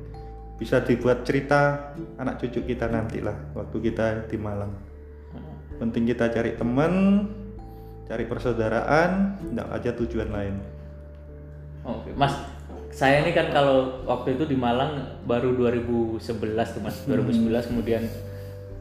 bisa 0.56 0.80
dibuat 0.80 1.24
cerita 1.28 1.92
anak 2.16 2.40
cucu 2.40 2.64
kita 2.64 2.88
nanti 2.88 3.20
lah 3.20 3.36
waktu 3.52 3.76
kita 3.80 4.28
di 4.28 4.36
Malang. 4.40 4.72
Penting 5.76 6.08
kita 6.08 6.32
cari 6.32 6.56
teman, 6.56 7.28
cari 8.08 8.24
persaudaraan, 8.24 9.36
tidak 9.36 9.68
aja 9.68 9.90
tujuan 9.92 10.28
lain. 10.32 10.54
Oke, 11.84 12.16
Mas. 12.16 12.32
Saya 12.96 13.20
ini 13.20 13.36
kan 13.36 13.52
kalau 13.52 14.08
waktu 14.08 14.40
itu 14.40 14.48
di 14.48 14.56
Malang 14.56 15.20
baru 15.28 15.52
2011 15.52 16.24
tuh 16.56 16.80
Mas. 16.80 17.04
2011 17.04 17.68
kemudian 17.68 18.08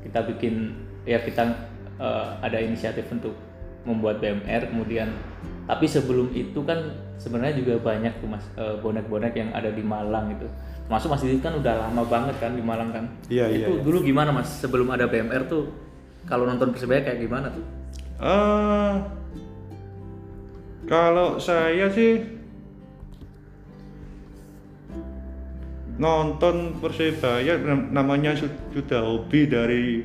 kita 0.08 0.24
bikin 0.24 0.72
ya 1.04 1.20
kita 1.20 1.52
eh, 2.00 2.28
ada 2.40 2.58
inisiatif 2.64 3.12
untuk 3.12 3.36
membuat 3.84 4.24
BMR 4.24 4.72
kemudian 4.72 5.12
tapi 5.68 5.86
sebelum 5.86 6.32
itu 6.32 6.64
kan 6.64 6.96
sebenarnya 7.18 7.56
juga 7.56 7.74
banyak 7.80 8.14
tuh 8.18 8.28
Mas 8.28 8.46
eh, 8.56 8.76
bonek-bonek 8.78 9.34
yang 9.34 9.50
ada 9.52 9.70
di 9.70 9.82
Malang 9.82 10.32
itu. 10.32 10.48
Masuk 10.86 11.10
Mas 11.10 11.22
Didit 11.22 11.42
kan 11.42 11.54
udah 11.54 11.90
lama 11.90 12.06
banget 12.06 12.36
kan 12.38 12.54
di 12.54 12.62
Malang 12.62 12.94
kan. 12.94 13.06
Iya, 13.26 13.50
iya, 13.50 13.66
Itu 13.66 13.82
dulu 13.82 14.02
gimana 14.02 14.30
Mas 14.30 14.50
sebelum 14.60 14.88
ada 14.88 15.06
BMR 15.06 15.46
tuh 15.46 15.70
kalau 16.26 16.46
nonton 16.46 16.70
Persebaya 16.70 17.02
kayak 17.02 17.20
gimana 17.20 17.50
tuh? 17.50 17.66
Eh, 18.16 18.94
kalau 20.86 21.38
saya 21.38 21.90
sih 21.90 22.22
nonton 25.96 26.76
Persebaya 26.78 27.56
nam- 27.58 27.90
namanya 27.90 28.36
su- 28.36 28.52
sudah 28.70 29.02
hobi 29.02 29.48
dari 29.48 30.04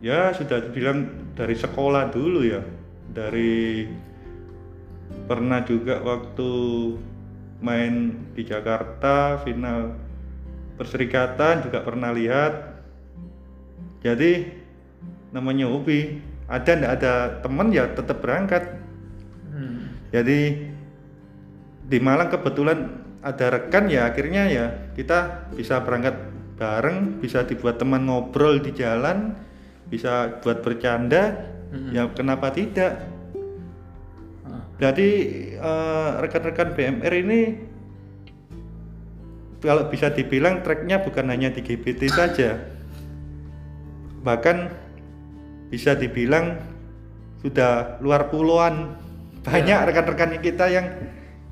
ya 0.00 0.32
sudah 0.32 0.64
dibilang 0.64 1.06
dari 1.36 1.52
sekolah 1.54 2.08
dulu 2.08 2.40
ya 2.40 2.60
dari 3.08 3.84
pernah 5.24 5.64
juga 5.64 6.00
waktu 6.04 6.50
main 7.64 8.12
di 8.36 8.44
Jakarta 8.44 9.40
final 9.40 9.96
perserikatan 10.76 11.64
juga 11.64 11.80
pernah 11.80 12.10
lihat. 12.12 12.82
Jadi 14.04 14.44
namanya 15.32 15.70
hobi. 15.70 16.20
Ada 16.44 16.76
ndak 16.76 16.92
ada 17.00 17.12
teman 17.40 17.72
ya 17.72 17.88
tetap 17.88 18.20
berangkat. 18.20 18.84
Hmm. 19.54 19.86
jadi 20.10 20.66
di 21.86 21.98
Malang 22.02 22.26
kebetulan 22.26 22.90
ada 23.22 23.54
rekan 23.54 23.86
ya 23.86 24.10
akhirnya 24.10 24.50
ya 24.50 24.66
kita 24.98 25.46
bisa 25.54 25.78
berangkat 25.78 26.18
bareng 26.58 27.22
bisa 27.22 27.46
dibuat 27.46 27.78
teman 27.78 28.10
ngobrol 28.10 28.58
di 28.58 28.74
jalan 28.74 29.32
bisa 29.88 30.42
buat 30.44 30.60
bercanda. 30.60 31.54
Ya 31.90 32.06
kenapa 32.12 32.54
tidak 32.54 33.13
Jadi 34.74 35.08
eh, 35.54 36.10
rekan-rekan 36.18 36.74
BMR 36.74 37.14
ini 37.14 37.40
kalau 39.58 39.88
bisa 39.88 40.12
dibilang 40.12 40.60
treknya 40.60 41.00
bukan 41.00 41.24
hanya 41.30 41.48
di 41.48 41.64
GBT 41.64 42.12
saja 42.12 42.60
bahkan 44.20 44.68
bisa 45.68 45.96
dibilang 45.96 46.60
sudah 47.40 47.96
luar 48.00 48.28
pulauan 48.28 48.92
banyak 49.40 49.88
rekan-rekan 49.88 50.36
kita 50.40 50.68
yang 50.68 50.86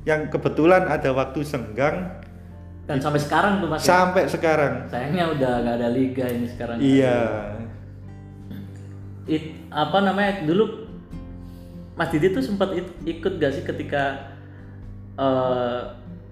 yang 0.04 0.28
kebetulan 0.28 0.88
ada 0.88 1.12
waktu 1.12 1.40
senggang 1.40 2.20
Dan 2.84 2.98
sampai 2.98 3.20
sekarang 3.22 3.62
tuh 3.62 3.68
Mas. 3.70 3.80
ya? 3.80 3.86
sampai 3.86 4.22
sekarang 4.28 4.74
Sayangnya 4.90 5.24
udah 5.32 5.52
nggak 5.62 5.76
ada 5.78 5.88
liga 5.88 6.24
ini 6.28 6.46
sekarang. 6.50 6.76
iya 6.82 7.20
It- 9.24 9.54
apa 9.70 10.02
namanya 10.02 10.42
dulu 10.42 10.81
Mas 11.92 12.08
Didi 12.08 12.32
tuh 12.32 12.40
sempat 12.40 12.72
ikut 13.04 13.32
gak 13.36 13.52
sih 13.52 13.64
ketika 13.64 14.32
eh, 15.16 15.80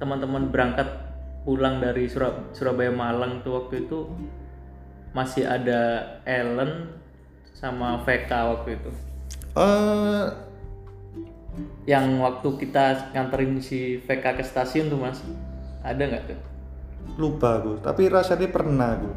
teman-teman 0.01 0.49
berangkat 0.49 0.89
pulang 1.45 1.81
dari 1.81 2.09
Surab- 2.09 2.53
Surabaya 2.57 2.93
Malang 2.93 3.45
tuh 3.45 3.65
waktu 3.65 3.85
itu 3.89 4.09
masih 5.13 5.45
ada 5.45 6.05
Ellen 6.25 6.97
sama 7.53 8.01
VK 8.05 8.31
waktu 8.31 8.81
itu? 8.81 8.91
Eh. 9.57 10.27
Yang 11.85 12.07
waktu 12.23 12.49
kita 12.63 13.13
nganterin 13.13 13.61
si 13.61 14.01
VK 14.01 14.41
ke 14.41 14.45
stasiun 14.47 14.89
tuh 14.89 15.01
Mas. 15.01 15.21
Ada 15.85 16.03
nggak 16.09 16.25
tuh? 16.29 16.41
lupa 17.17 17.59
aku 17.59 17.81
tapi 17.81 18.07
rasanya 18.07 18.49
pernah 18.53 18.95
aku. 18.95 19.11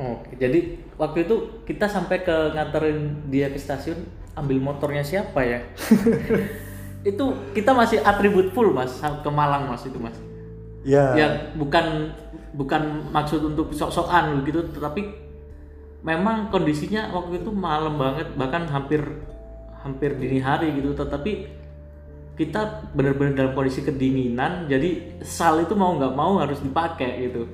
Oke, 0.00 0.32
jadi 0.40 0.80
waktu 0.96 1.28
itu 1.28 1.64
kita 1.68 1.84
sampai 1.84 2.24
ke 2.24 2.56
nganterin 2.56 3.28
dia 3.28 3.52
ke 3.52 3.58
stasiun 3.60 4.00
ambil 4.38 4.58
motornya 4.62 5.02
siapa 5.02 5.40
ya? 5.42 5.60
itu 7.10 7.24
kita 7.56 7.72
masih 7.72 8.04
atribut 8.04 8.52
full 8.52 8.76
mas 8.76 9.00
ke 9.00 9.30
Malang 9.32 9.72
mas 9.72 9.82
itu 9.88 9.96
mas. 9.96 10.16
ya 10.84 11.16
Ya 11.16 11.28
bukan 11.56 12.12
bukan 12.52 13.12
maksud 13.14 13.40
untuk 13.54 13.72
sok-sokan 13.72 14.42
gitu, 14.44 14.68
tetapi 14.74 15.06
memang 16.04 16.52
kondisinya 16.52 17.12
waktu 17.12 17.40
itu 17.44 17.50
malam 17.52 17.96
banget 18.00 18.32
bahkan 18.34 18.66
hampir 18.68 19.00
hampir 19.80 20.16
dini 20.20 20.40
hari 20.40 20.76
gitu, 20.76 20.92
tetapi 20.92 21.48
kita 22.36 22.88
benar-benar 22.96 23.36
dalam 23.36 23.52
kondisi 23.52 23.84
kedinginan, 23.84 24.64
jadi 24.64 25.20
sal 25.20 25.60
itu 25.60 25.76
mau 25.76 25.96
nggak 25.96 26.14
mau 26.16 26.40
harus 26.40 26.60
dipakai 26.60 27.28
gitu. 27.28 27.44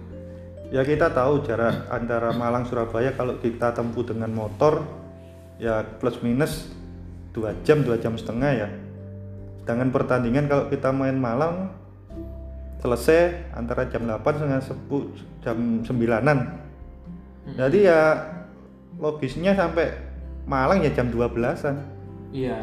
ya 0.70 0.82
kita 0.82 1.14
tahu 1.14 1.46
jarak 1.46 1.86
antara 1.90 2.34
Malang 2.34 2.66
Surabaya 2.66 3.14
kalau 3.14 3.38
kita 3.38 3.70
tempuh 3.70 4.02
dengan 4.02 4.34
motor 4.34 5.05
ya 5.56 5.84
plus 6.00 6.20
minus 6.20 6.68
dua 7.32 7.52
jam 7.64 7.84
dua 7.84 7.96
jam 8.00 8.16
setengah 8.16 8.50
ya 8.52 8.68
sedangkan 9.64 9.90
pertandingan 9.90 10.46
kalau 10.46 10.64
kita 10.70 10.88
main 10.94 11.16
Malang 11.18 11.72
selesai 12.80 13.50
antara 13.56 13.88
jam 13.90 14.04
8 14.04 14.22
dengan 14.36 14.60
10 14.62 15.42
jam 15.42 15.58
9an 15.82 16.38
jadi 17.56 17.78
ya 17.82 18.00
logisnya 19.00 19.56
sampai 19.58 19.90
Malang 20.46 20.86
ya 20.86 20.94
jam 20.94 21.10
12-an 21.10 21.96
Iya. 22.36 22.58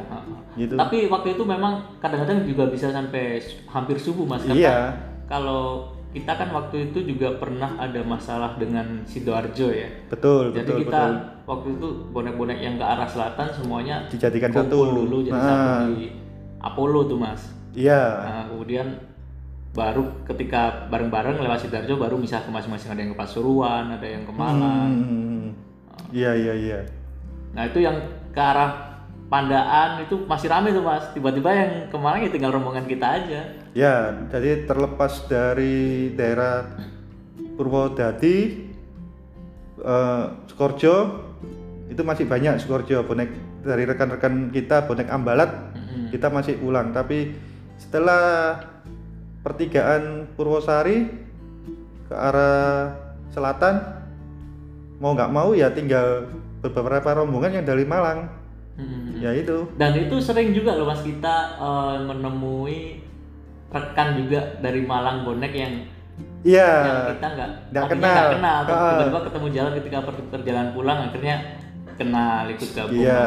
gitu. 0.60 0.76
Tapi 0.78 1.10
waktu 1.10 1.34
itu 1.34 1.44
memang 1.48 1.98
kadang-kadang 1.98 2.46
juga 2.46 2.70
bisa 2.70 2.94
sampai 2.94 3.42
hampir 3.72 3.98
subuh 3.98 4.28
mas. 4.28 4.46
Iya. 4.46 4.94
Kalau 5.26 5.93
kita 6.14 6.30
kan 6.32 6.54
waktu 6.54 6.90
itu 6.90 7.00
juga 7.04 7.36
pernah 7.36 7.74
ada 7.76 7.98
masalah 8.02 8.54
dengan 8.56 9.02
sidoarjo 9.04 9.68
ya. 9.68 9.90
Betul, 10.08 10.54
Jadi 10.54 10.70
betul, 10.70 10.80
kita 10.86 11.02
betul. 11.02 11.14
waktu 11.44 11.68
itu 11.74 11.88
bonek-bonek 12.14 12.60
yang 12.62 12.76
ke 12.78 12.86
arah 12.86 13.10
selatan 13.10 13.50
semuanya 13.50 14.06
Dijadikan 14.08 14.54
satu. 14.54 14.94
dulu 14.94 15.18
jadi 15.22 15.34
Ah. 15.34 15.44
satu 15.44 15.70
di 15.92 16.14
Apollo 16.62 17.10
tuh 17.10 17.18
mas. 17.18 17.42
Iya. 17.74 18.02
Nah, 18.22 18.44
kemudian 18.48 18.88
baru 19.74 20.06
ketika 20.24 20.86
bareng-bareng 20.88 21.42
lewat 21.42 21.66
sidoarjo 21.66 21.98
baru 21.98 22.16
misah 22.16 22.40
ke 22.40 22.54
masing-masing 22.54 22.94
ada 22.94 23.02
yang 23.02 23.12
ke 23.12 23.20
Pasuruan, 23.20 23.86
ada 23.90 24.06
yang 24.06 24.22
ke 24.22 24.32
Malang. 24.32 24.90
Hmm. 24.94 25.46
Iya, 26.14 26.38
iya, 26.38 26.54
iya. 26.54 26.80
Nah 27.52 27.66
itu 27.66 27.82
yang 27.82 27.98
ke 28.30 28.38
arah 28.38 28.93
Pandaan 29.34 30.06
itu 30.06 30.30
masih 30.30 30.46
rame 30.46 30.70
tuh 30.70 30.86
mas. 30.86 31.10
Tiba-tiba 31.10 31.50
yang 31.50 31.72
ke 31.90 31.98
Malang 31.98 32.22
ya 32.22 32.30
tinggal 32.30 32.54
rombongan 32.54 32.86
kita 32.86 33.08
aja. 33.18 33.42
Ya, 33.74 34.14
jadi 34.30 34.70
terlepas 34.70 35.26
dari 35.26 36.14
daerah 36.14 36.70
Purwodadi, 37.58 38.70
eh, 39.82 40.26
Sukorjo, 40.46 41.26
itu 41.90 42.02
masih 42.06 42.30
banyak 42.30 42.62
Sukorjo 42.62 43.02
bonek 43.02 43.34
dari 43.66 43.90
rekan-rekan 43.90 44.54
kita 44.54 44.86
bonek 44.86 45.10
ambalat 45.10 45.50
Mm-mm. 45.74 46.14
kita 46.14 46.30
masih 46.30 46.62
pulang. 46.62 46.94
Tapi 46.94 47.34
setelah 47.82 48.62
pertigaan 49.42 50.30
Purwosari 50.38 51.10
ke 52.06 52.14
arah 52.14 52.94
selatan, 53.34 53.82
mau 55.02 55.18
nggak 55.18 55.34
mau 55.34 55.58
ya 55.58 55.74
tinggal 55.74 56.30
beberapa 56.62 57.18
rombongan 57.18 57.58
yang 57.58 57.66
dari 57.66 57.82
Malang. 57.82 58.43
Mm-mm. 58.74 59.22
Ya 59.22 59.32
itu. 59.32 59.70
Dan 59.78 59.94
itu 59.94 60.16
sering 60.18 60.50
juga 60.52 60.74
loh 60.74 60.88
mas 60.88 61.02
kita 61.02 61.36
eh, 61.56 61.96
menemui 62.02 63.02
rekan 63.70 64.18
juga 64.18 64.42
dari 64.60 64.82
Malang 64.82 65.24
bonek 65.24 65.54
yang 65.54 65.74
Iya. 66.44 66.70
yang 66.84 67.00
kita 67.16 67.28
nggak 67.34 67.50
nggak 67.72 67.86
kenal. 67.90 68.26
kenal 68.36 68.60
Ah. 68.60 68.68
tiba-tiba 68.68 69.20
ketemu 69.26 69.48
jalan 69.50 69.72
ketika 69.78 69.98
per- 70.04 70.28
perjalanan 70.30 70.70
pulang 70.72 71.00
akhirnya 71.08 71.36
kenal 71.96 72.44
ikut 72.46 72.70
gabung. 72.70 73.00
Iya. 73.00 73.26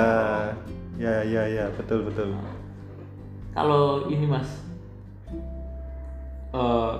Ya, 0.96 1.14
ya, 1.22 1.42
ya, 1.44 1.64
betul, 1.74 2.04
betul. 2.04 2.32
Kalau 3.52 4.06
ini 4.06 4.24
mas, 4.24 4.48
eh, 6.52 6.92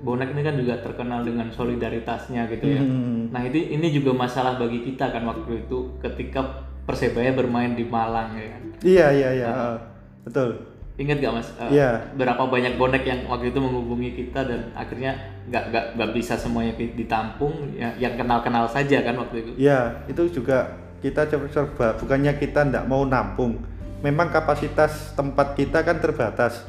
bonek 0.00 0.32
ini 0.32 0.42
kan 0.42 0.54
juga 0.56 0.74
terkenal 0.78 1.22
dengan 1.22 1.48
solidaritasnya 1.48 2.48
gitu 2.48 2.66
ya. 2.68 2.82
Hmm. 2.82 3.30
Nah 3.30 3.42
ini 3.42 3.72
ini 3.72 3.86
juga 3.90 4.12
masalah 4.12 4.56
bagi 4.56 4.82
kita 4.82 5.08
kan 5.08 5.22
waktu 5.24 5.62
itu 5.62 5.78
ketika 6.00 6.68
Persebaya 6.82 7.30
bermain 7.32 7.72
di 7.72 7.86
Malang 7.86 8.34
ya 8.34 8.46
kan. 8.50 8.62
Iya, 8.82 9.06
iya, 9.12 9.28
iya. 9.32 9.48
ah, 9.48 9.76
Betul. 10.22 10.58
Ingat 10.92 11.18
gak 11.18 11.32
mas? 11.32 11.48
Eh, 11.56 11.78
Iya. 11.78 11.90
Berapa 12.14 12.44
banyak 12.44 12.76
bonek 12.76 13.02
yang 13.02 13.24
waktu 13.24 13.48
itu 13.48 13.58
menghubungi 13.58 14.12
kita 14.12 14.44
dan 14.44 14.60
akhirnya 14.76 15.16
nggak 15.48 15.64
nggak 15.72 15.84
nggak 15.96 16.10
bisa 16.12 16.36
semuanya 16.36 16.76
di- 16.76 16.92
ditampung 16.94 17.72
ya, 17.74 17.96
yang 17.96 18.14
kenal-kenal 18.14 18.68
saja 18.68 19.00
kan 19.00 19.16
waktu 19.16 19.40
itu. 19.40 19.50
Iya, 19.56 20.04
itu 20.06 20.22
juga 20.30 20.68
kita 21.00 21.26
coba 21.26 21.46
coba 21.48 21.86
bukannya 21.96 22.32
kita 22.36 22.68
ndak 22.68 22.84
mau 22.86 23.02
nampung. 23.02 23.58
Memang 24.02 24.28
kapasitas 24.28 25.14
tempat 25.14 25.54
kita 25.54 25.80
kan 25.80 26.02
terbatas. 26.02 26.66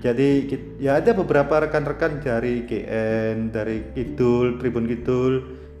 Jadi 0.00 0.48
ya 0.80 0.96
ada 0.96 1.12
beberapa 1.12 1.60
rekan-rekan 1.60 2.24
dari 2.24 2.64
GN, 2.64 3.52
dari 3.52 3.92
Kidul, 3.92 4.56
Tribun 4.56 4.88
Kidul 4.88 5.34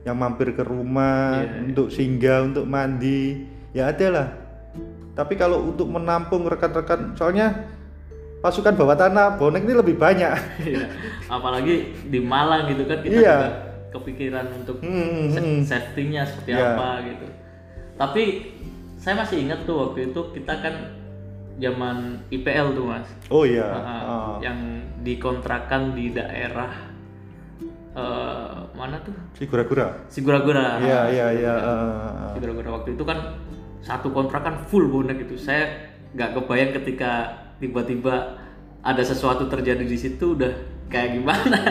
yang 0.04 0.16
mampir 0.16 0.52
ke 0.52 0.60
rumah 0.60 1.40
Iya, 1.40 1.64
untuk 1.66 1.88
singgah, 1.88 2.44
untuk 2.44 2.68
mandi. 2.68 3.48
Ya 3.70 3.88
ada 3.88 4.06
lah. 4.10 4.26
Tapi 5.12 5.34
kalau 5.34 5.62
untuk 5.64 5.86
menampung 5.86 6.42
rekan-rekan 6.44 7.12
soalnya 7.12 7.66
pasukan 8.40 8.72
bawah 8.72 8.96
tanah 8.96 9.36
bonek 9.36 9.62
ini 9.62 9.74
lebih 9.74 9.94
banyak. 9.94 10.32
Iya. 10.66 10.86
Apalagi 11.26 11.74
di 12.04 12.18
Malang 12.18 12.66
gitu 12.66 12.82
kan 12.84 12.98
kita 13.00 13.14
Iya. 13.14 13.36
juga 13.36 13.50
kepikiran 13.90 14.46
untuk 14.54 14.76
Hmm, 14.80 15.28
sa- 15.28 15.42
hmm. 15.42 15.60
safety-nya 15.62 16.22
seperti 16.24 16.50
Iya. 16.52 16.66
apa 16.72 16.88
gitu. 17.04 17.26
Tapi 17.94 18.22
saya 18.96 19.14
masih 19.16 19.44
ingat 19.44 19.64
tuh 19.64 19.76
waktu 19.80 20.08
itu 20.08 20.20
kita 20.32 20.54
kan 20.56 20.74
zaman 21.60 21.96
IPL 22.30 22.72
tuh 22.72 22.84
mas, 22.86 23.04
Oh 23.28 23.44
iya. 23.44 23.66
Ah, 23.66 23.84
ah. 23.84 24.32
yang 24.40 24.56
dikontrakan 25.00 25.92
di 25.92 26.08
daerah 26.10 26.72
eh, 27.90 28.56
mana 28.72 28.96
tuh? 29.02 29.12
Sigura-gura. 29.34 30.06
Sigura-gura. 30.06 30.78
Iya, 30.78 31.00
iya, 31.10 31.26
iya. 31.34 31.52
ah, 31.52 31.68
ah, 31.68 31.82
ah. 31.98 32.32
Sigura-gura 32.32 32.70
waktu 32.72 32.94
itu 32.94 33.02
kan 33.02 33.18
satu 33.80 34.12
kontrakan 34.12 34.64
full 34.68 34.88
bonek 34.88 35.24
itu. 35.28 35.36
Saya 35.40 35.92
nggak 36.16 36.36
kebayang 36.36 36.72
ketika 36.82 37.32
tiba-tiba 37.60 38.36
ada 38.80 39.02
sesuatu 39.04 39.46
terjadi 39.46 39.84
di 39.84 39.98
situ 39.98 40.36
udah 40.36 40.52
kayak 40.88 41.20
gimana. 41.20 41.58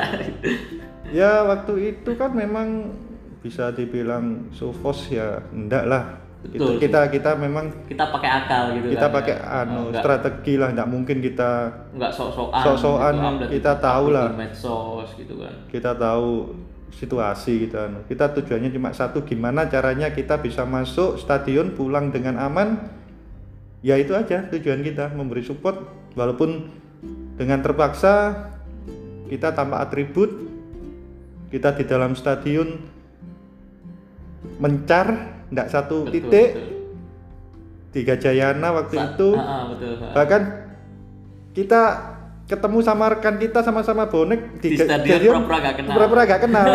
Ya 1.09 1.41
waktu 1.41 1.97
itu 1.97 2.13
kan 2.13 2.37
memang 2.37 2.93
bisa 3.41 3.73
dibilang 3.73 4.53
sofos 4.53 5.09
ya 5.09 5.41
enggak 5.49 5.89
lah. 5.89 6.21
Betul. 6.45 6.77
Itu 6.77 6.85
kita 6.85 7.09
kita 7.09 7.33
memang 7.33 7.89
kita 7.89 8.13
pakai 8.13 8.29
akal 8.29 8.77
gitu 8.77 8.95
kita 8.95 9.09
kan, 9.09 9.15
pakai 9.17 9.35
ya. 9.35 9.65
anu 9.65 9.89
nggak, 9.89 10.03
strategi 10.05 10.53
lah, 10.55 10.69
enggak 10.71 10.87
mungkin 10.87 11.17
kita 11.19 11.49
nggak 11.97 12.11
sok-sokan 12.15 12.63
sok-sokan, 12.63 13.13
gitu, 13.17 13.25
update- 13.27 13.51
kita 13.59 13.71
tahu 13.81 14.05
lah. 14.13 14.27
medsos 14.31 15.09
gitu 15.19 15.33
kan 15.35 15.53
kita 15.67 15.91
tahu 15.99 16.29
situasi 16.91 17.69
gitu 17.69 17.77
anu. 17.77 18.01
Kita 18.05 18.33
tujuannya 18.33 18.69
cuma 18.73 18.89
satu 18.91 19.21
gimana 19.23 19.69
caranya 19.69 20.09
kita 20.09 20.37
bisa 20.37 20.65
masuk 20.65 21.17
stadion 21.17 21.73
pulang 21.73 22.09
dengan 22.09 22.37
aman. 22.41 22.79
Ya 23.79 23.95
itu 23.95 24.11
aja 24.11 24.43
tujuan 24.51 24.83
kita 24.83 25.15
memberi 25.15 25.39
support 25.39 25.87
walaupun 26.17 26.67
dengan 27.39 27.63
terpaksa 27.63 28.47
kita 29.31 29.55
tanpa 29.55 29.79
atribut 29.79 30.27
kita 31.47 31.71
di 31.79 31.87
dalam 31.87 32.11
stadion 32.11 32.75
mencar 34.59 35.07
enggak 35.47 35.71
satu 35.71 36.03
Betul, 36.05 36.13
titik 36.13 36.49
betul. 36.51 36.67
di 37.89 37.99
Gajayana 38.03 38.67
waktu 38.75 38.95
Sa- 38.99 39.05
itu 39.15 39.29
Ah, 39.33 39.47
ah, 39.47 39.63
betul 39.71 39.91
ah. 39.95 40.11
bahkan 40.11 40.41
kita 41.55 41.81
ketemu 42.49 42.81
sama 42.81 43.05
rekan 43.09 43.37
kita 43.37 43.61
sama-sama 43.61 44.09
bonek 44.09 44.57
Di 44.57 44.73
ga- 44.73 44.89
stadion 44.89 45.21
pura-pura 45.21 45.57
nggak 45.61 45.75
kenal. 45.77 45.93
pura-pura 45.93 46.21
nggak 46.25 46.41
kenal 46.41 46.67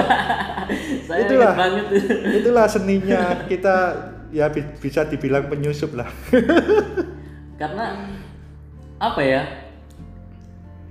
saya 1.06 1.20
itulah. 1.20 1.52
banget 1.52 1.86
itulah 2.38 2.66
seninya 2.66 3.20
kita 3.44 3.74
ya 4.30 4.46
bi- 4.48 4.74
bisa 4.78 5.02
dibilang 5.02 5.50
penyusup 5.50 5.92
lah 5.92 6.06
karena 7.60 8.06
apa 8.96 9.20
ya 9.20 9.42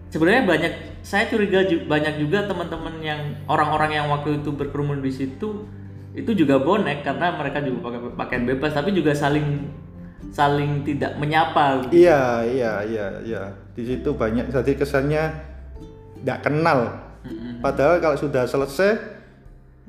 sebenarnya 0.10 0.44
banyak 0.46 0.74
saya 1.00 1.28
curiga 1.28 1.64
ju- 1.64 1.84
banyak 1.84 2.20
juga 2.20 2.44
teman-teman 2.44 3.00
yang 3.00 3.20
orang-orang 3.48 3.92
yang 3.94 4.08
waktu 4.08 4.38
itu 4.38 4.52
berkerumun 4.52 5.00
di 5.00 5.12
situ 5.12 5.64
itu 6.14 6.32
juga 6.34 6.60
bonek 6.60 7.02
karena 7.02 7.34
mereka 7.34 7.60
juga 7.60 7.90
pakai 7.90 8.00
pakaian 8.14 8.46
bebas 8.46 8.72
tapi 8.72 8.92
juga 8.92 9.12
saling 9.12 9.66
saling 10.32 10.88
tidak 10.88 11.20
menyapa 11.20 11.90
iya 11.92 12.46
iya 12.48 12.72
iya 12.88 13.08
iya. 13.26 13.44
Di 13.74 13.84
situ 13.84 14.16
banyak. 14.16 14.54
Jadi 14.54 14.78
kesannya 14.78 15.34
nggak 16.24 16.40
kenal. 16.46 17.04
Padahal 17.60 18.00
kalau 18.00 18.18
sudah 18.20 18.48
selesai 18.48 19.00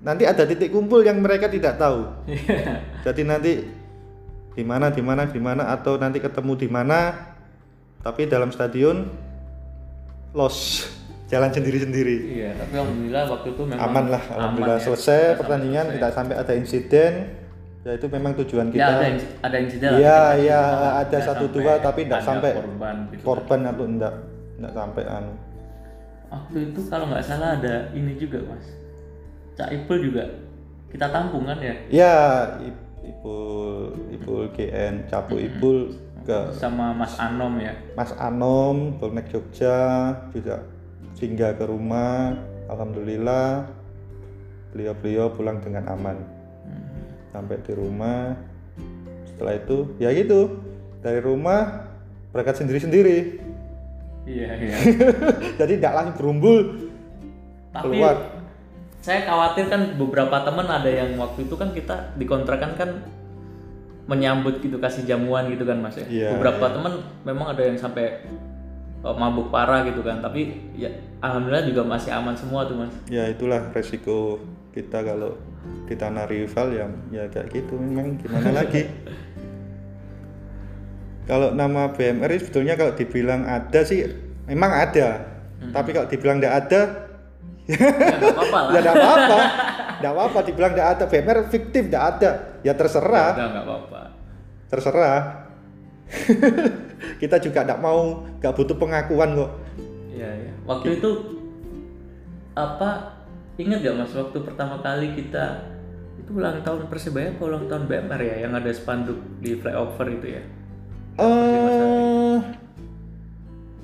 nanti 0.04 0.26
ada 0.26 0.44
titik 0.44 0.70
kumpul 0.74 1.04
yang 1.04 1.22
mereka 1.22 1.46
tidak 1.46 1.78
tahu. 1.78 2.08
Jadi 3.06 3.22
nanti 3.22 3.52
di 4.54 4.62
mana 4.62 4.90
di 4.90 5.02
mana 5.02 5.26
di 5.26 5.40
mana 5.42 5.70
atau 5.74 5.98
nanti 5.98 6.22
ketemu 6.22 6.52
di 6.54 6.68
mana 6.70 7.30
tapi 8.02 8.26
dalam 8.26 8.50
stadion 8.50 9.06
los. 10.34 10.90
Jalan 11.24 11.50
sendiri-sendiri. 11.50 12.36
Iya 12.36 12.50
tapi 12.52 12.74
alhamdulillah 12.78 13.24
waktu 13.32 13.48
itu 13.56 13.62
memang 13.64 13.80
aman 13.80 14.04
lah 14.12 14.22
alhamdulillah 14.28 14.76
aman 14.76 14.84
ya. 14.84 14.86
selesai 14.86 15.20
pertandingan 15.40 15.86
tidak 15.96 16.10
sampai 16.12 16.36
ada 16.36 16.52
insiden 16.52 17.12
ya 17.84 17.92
itu 17.92 18.06
memang 18.08 18.32
tujuan 18.34 18.66
selesai. 18.66 18.72
kita. 18.72 18.80
ya 18.80 18.88
ada 18.88 19.06
ins- 19.06 19.30
ada 19.38 19.56
Iya, 19.94 20.16
lah. 20.16 20.32
iya, 20.34 20.60
Nggak 20.64 20.94
ada 21.04 21.18
satu 21.22 21.44
dua, 21.46 21.72
tapi 21.78 22.00
ada 22.04 22.18
sampai 22.18 22.50
korban 22.54 22.96
gitu. 23.12 23.22
korban 23.22 23.60
atau 23.66 23.84
enggak 23.84 24.14
enggak 24.56 24.72
sampai 24.72 25.02
anu. 25.04 25.32
Waktu 26.26 26.56
itu 26.66 26.80
kalau 26.88 27.04
nggak 27.06 27.22
salah 27.22 27.50
ada 27.54 27.74
ini 27.92 28.16
juga 28.16 28.40
mas. 28.42 28.66
Cak 29.54 29.70
Ipul 29.70 29.98
juga. 30.02 30.24
Kita 30.88 31.06
tampung 31.08 31.44
kan 31.44 31.60
ya? 31.60 31.74
Ya 31.86 32.14
I- 32.58 32.82
Ipul 33.04 33.92
Ipul 34.10 34.48
GN 34.50 35.04
Capu 35.06 35.36
Ipul 35.36 35.92
ke 36.24 36.50
sama 36.50 36.90
Mas 36.90 37.20
Anom 37.20 37.60
ya? 37.60 37.76
Mas 37.92 38.16
Anom 38.16 38.96
Bonek 38.96 39.28
Jogja 39.28 39.76
juga 40.30 40.64
singgah 41.12 41.52
ke 41.52 41.68
rumah. 41.68 42.32
Alhamdulillah 42.64 43.68
beliau-beliau 44.72 45.30
pulang 45.30 45.60
dengan 45.60 45.84
aman 45.86 46.16
sampai 47.34 47.58
di 47.66 47.74
rumah. 47.74 48.38
Setelah 49.26 49.58
itu 49.58 49.98
ya 49.98 50.14
gitu. 50.14 50.62
Dari 51.02 51.18
rumah 51.18 51.90
berangkat 52.30 52.62
sendiri-sendiri. 52.62 53.42
Iya 54.24 54.50
iya. 54.54 54.76
Jadi 55.60 55.82
tidak 55.82 55.94
langsung 55.98 56.16
berumbul 56.22 56.84
tapi 57.74 57.98
keluar. 57.98 58.16
saya 59.02 59.26
khawatir 59.26 59.66
kan 59.66 59.98
beberapa 59.98 60.46
teman 60.46 60.70
ada 60.70 60.86
yang 60.86 61.18
waktu 61.18 61.44
itu 61.50 61.58
kan 61.58 61.74
kita 61.74 62.14
dikontrakan 62.14 62.78
kan 62.78 62.90
menyambut 64.06 64.62
gitu 64.62 64.78
kasih 64.78 65.02
jamuan 65.04 65.50
gitu 65.50 65.66
kan 65.66 65.82
mas 65.82 65.98
ya? 65.98 66.06
Iya, 66.06 66.28
beberapa 66.38 66.70
teman 66.70 67.02
memang 67.26 67.56
ada 67.56 67.66
yang 67.66 67.76
sampai 67.76 68.24
uh, 69.02 69.16
mabuk 69.16 69.50
parah 69.50 69.84
gitu 69.84 70.00
kan. 70.00 70.20
Tapi 70.22 70.72
ya 70.78 70.92
alhamdulillah 71.20 71.66
juga 71.68 71.82
masih 71.84 72.14
aman 72.14 72.36
semua 72.36 72.64
tuh 72.68 72.78
mas. 72.78 72.94
Ya 73.10 73.28
itulah 73.28 73.74
resiko 73.74 74.40
kita 74.76 75.04
kalau 75.04 75.36
di 75.84 75.94
tanah 75.94 76.24
rival 76.28 76.66
ya 76.72 76.86
ya 77.12 77.24
kayak 77.28 77.48
gitu. 77.52 77.76
Memang 77.76 78.16
gimana 78.20 78.50
lagi? 78.50 78.84
Kalau 81.24 81.56
nama 81.56 81.88
BMR 81.96 82.36
sebetulnya 82.36 82.76
kalau 82.76 82.92
dibilang 82.92 83.48
ada 83.48 83.80
sih 83.80 84.04
memang 84.44 84.68
ada. 84.76 85.24
Tapi 85.72 85.96
kalau 85.96 86.04
dibilang 86.04 86.36
tidak 86.36 86.68
ada 86.68 86.80
ya 87.72 88.16
nggak 88.20 88.36
apa-apa 88.36 88.58
lah. 88.60 88.68
Ya 88.68 88.80
tidak 88.84 88.94
apa-apa. 89.00 89.38
Tidak 89.96 90.12
apa-apa 90.12 90.38
dibilang 90.44 90.72
tidak 90.76 90.88
ada. 90.92 91.04
BMR 91.08 91.38
fiktif 91.48 91.82
tidak 91.88 92.04
ada. 92.16 92.30
Ya 92.60 92.72
terserah. 92.76 93.30
Nggak 93.40 93.64
apa-apa. 93.64 94.00
Terserah. 94.68 95.20
Kita 97.20 97.36
juga 97.40 97.64
tidak 97.64 97.80
mau 97.80 98.28
nggak 98.44 98.52
butuh 98.52 98.76
pengakuan 98.76 99.32
kok. 99.32 99.50
Iya, 100.12 100.28
iya. 100.28 100.52
Waktu 100.68 101.00
itu 101.00 101.10
apa 102.52 103.13
ingat 103.54 103.78
gak 103.80 103.96
mas 103.96 104.12
waktu 104.12 104.38
pertama 104.42 104.82
kali 104.82 105.14
kita 105.14 105.70
itu 106.18 106.30
ulang 106.34 106.62
tahun 106.64 106.88
persebaya 106.88 107.36
atau 107.36 107.46
ulang 107.46 107.66
tahun 107.68 107.84
BMR 107.86 108.20
ya 108.22 108.36
yang 108.48 108.52
ada 108.54 108.70
spanduk 108.72 109.18
di 109.38 109.54
flyover 109.54 110.08
itu 110.10 110.26
ya? 110.40 110.42
eh 111.14 112.38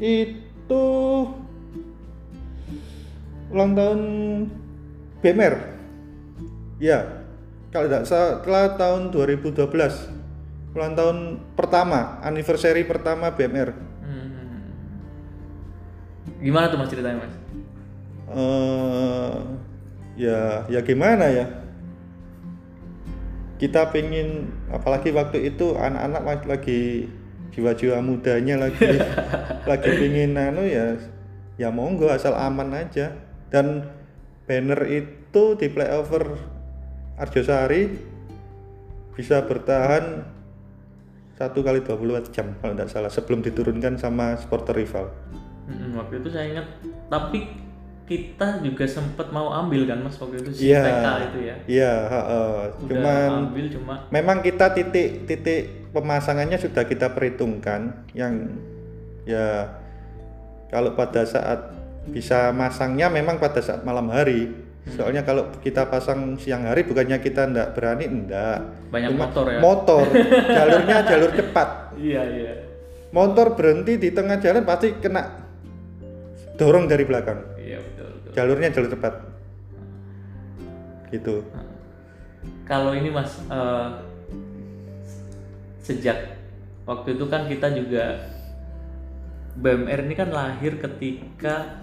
itu 0.01 0.87
ulang 3.51 3.73
tahun 3.75 4.01
BMR 5.21 5.55
ya 6.81 6.99
kalau 7.71 7.87
tidak 7.87 8.05
salah 8.09 8.43
setelah 8.43 8.65
tahun 8.75 9.03
2012 9.15 10.19
ulang 10.71 10.93
tahun 10.95 11.19
pertama 11.55 12.19
anniversary 12.23 12.83
pertama 12.83 13.31
BMR 13.31 13.71
Hmm. 14.01 14.73
Gimana 16.41 16.73
tuh 16.73 16.81
mas 16.81 16.89
ceritanya 16.89 17.21
mas? 17.21 17.35
Eh 18.31 19.35
ya 20.15 20.65
ya 20.71 20.81
gimana 20.83 21.27
ya? 21.31 21.47
Kita 23.61 23.93
pengen 23.93 24.49
apalagi 24.73 25.13
waktu 25.13 25.53
itu 25.53 25.77
anak-anak 25.77 26.23
lagi- 26.25 26.49
lagi 26.49 26.81
jiwa-jiwa 27.53 28.01
mudanya 28.01 28.57
lagi 28.57 28.89
lagi 29.71 29.91
pengen 30.01 30.39
anu 30.39 30.65
ya 30.65 30.97
ya 31.61 31.69
monggo 31.69 32.09
asal 32.09 32.33
aman 32.39 32.73
aja. 32.73 33.13
Dan 33.51 33.91
banner 34.47 34.87
itu 34.87 35.59
di 35.59 35.67
playover 35.67 36.39
Arjosari 37.21 37.91
bisa 39.13 39.45
bertahan 39.45 40.25
satu 41.37 41.61
kali 41.61 41.81
24 41.85 42.33
jam 42.33 42.53
kalau 42.61 42.73
tidak 42.77 42.89
salah 42.89 43.13
sebelum 43.13 43.41
diturunkan 43.45 43.97
sama 43.97 44.37
supporter 44.41 44.77
rival. 44.77 45.09
Hmm, 45.69 45.97
waktu 45.97 46.21
itu 46.21 46.29
saya 46.33 46.53
ingat 46.53 46.67
tapi 47.13 47.49
kita 48.11 48.59
juga 48.59 48.91
sempat 48.91 49.31
mau 49.31 49.55
ambil 49.55 49.87
kan 49.87 50.03
mas 50.03 50.19
waktu 50.19 50.43
itu 50.43 50.51
si 50.51 50.61
Iya. 50.67 50.83
TK 50.83 51.07
itu 51.23 51.39
ya. 51.41 51.55
iya 51.71 51.93
heeh. 52.11 52.55
Udah 52.83 52.91
cuman 52.91 53.31
ambil 53.47 53.67
cuma 53.71 53.95
memang 54.11 54.43
kita 54.43 54.75
titik 54.75 55.31
titik 55.31 55.61
pemasangannya 55.95 56.59
sudah 56.59 56.83
kita 56.83 57.15
perhitungkan 57.15 58.03
yang 58.11 58.51
ya 59.23 59.71
kalau 60.69 60.99
pada 60.99 61.23
saat 61.23 61.71
bisa 62.11 62.51
masangnya 62.51 63.07
memang 63.07 63.39
pada 63.39 63.63
saat 63.63 63.87
malam 63.87 64.11
hari 64.11 64.51
soalnya 64.91 65.23
kalau 65.23 65.47
kita 65.63 65.87
pasang 65.87 66.35
siang 66.35 66.67
hari 66.67 66.83
bukannya 66.83 67.21
kita 67.21 67.47
ndak 67.47 67.79
berani 67.79 68.11
ndak 68.11 68.91
banyak 68.91 69.15
Cuma 69.15 69.29
motor 69.29 69.45
ya. 69.47 69.59
motor 69.61 70.05
jalurnya 70.57 70.99
jalur 71.07 71.31
cepat 71.31 71.69
iya 71.95 72.23
iya. 72.27 72.53
motor 73.13 73.55
berhenti 73.55 74.01
di 74.01 74.11
tengah 74.11 74.41
jalan 74.41 74.67
pasti 74.67 74.99
kena 74.99 75.47
dorong 76.57 76.91
dari 76.91 77.05
belakang 77.07 77.39
Iya 77.61 77.79
betul. 77.79 78.00
Jalurnya 78.35 78.71
jalur 78.71 78.91
cepat 78.91 79.15
gitu 81.11 81.43
Kalau 82.65 82.95
ini 82.95 83.11
mas 83.11 83.35
eh, 83.51 83.89
sejak 85.83 86.39
waktu 86.87 87.19
itu 87.19 87.25
kan 87.27 87.51
kita 87.51 87.67
juga 87.75 88.05
BMR 89.59 90.07
ini 90.07 90.15
kan 90.15 90.31
lahir 90.31 90.79
ketika 90.79 91.83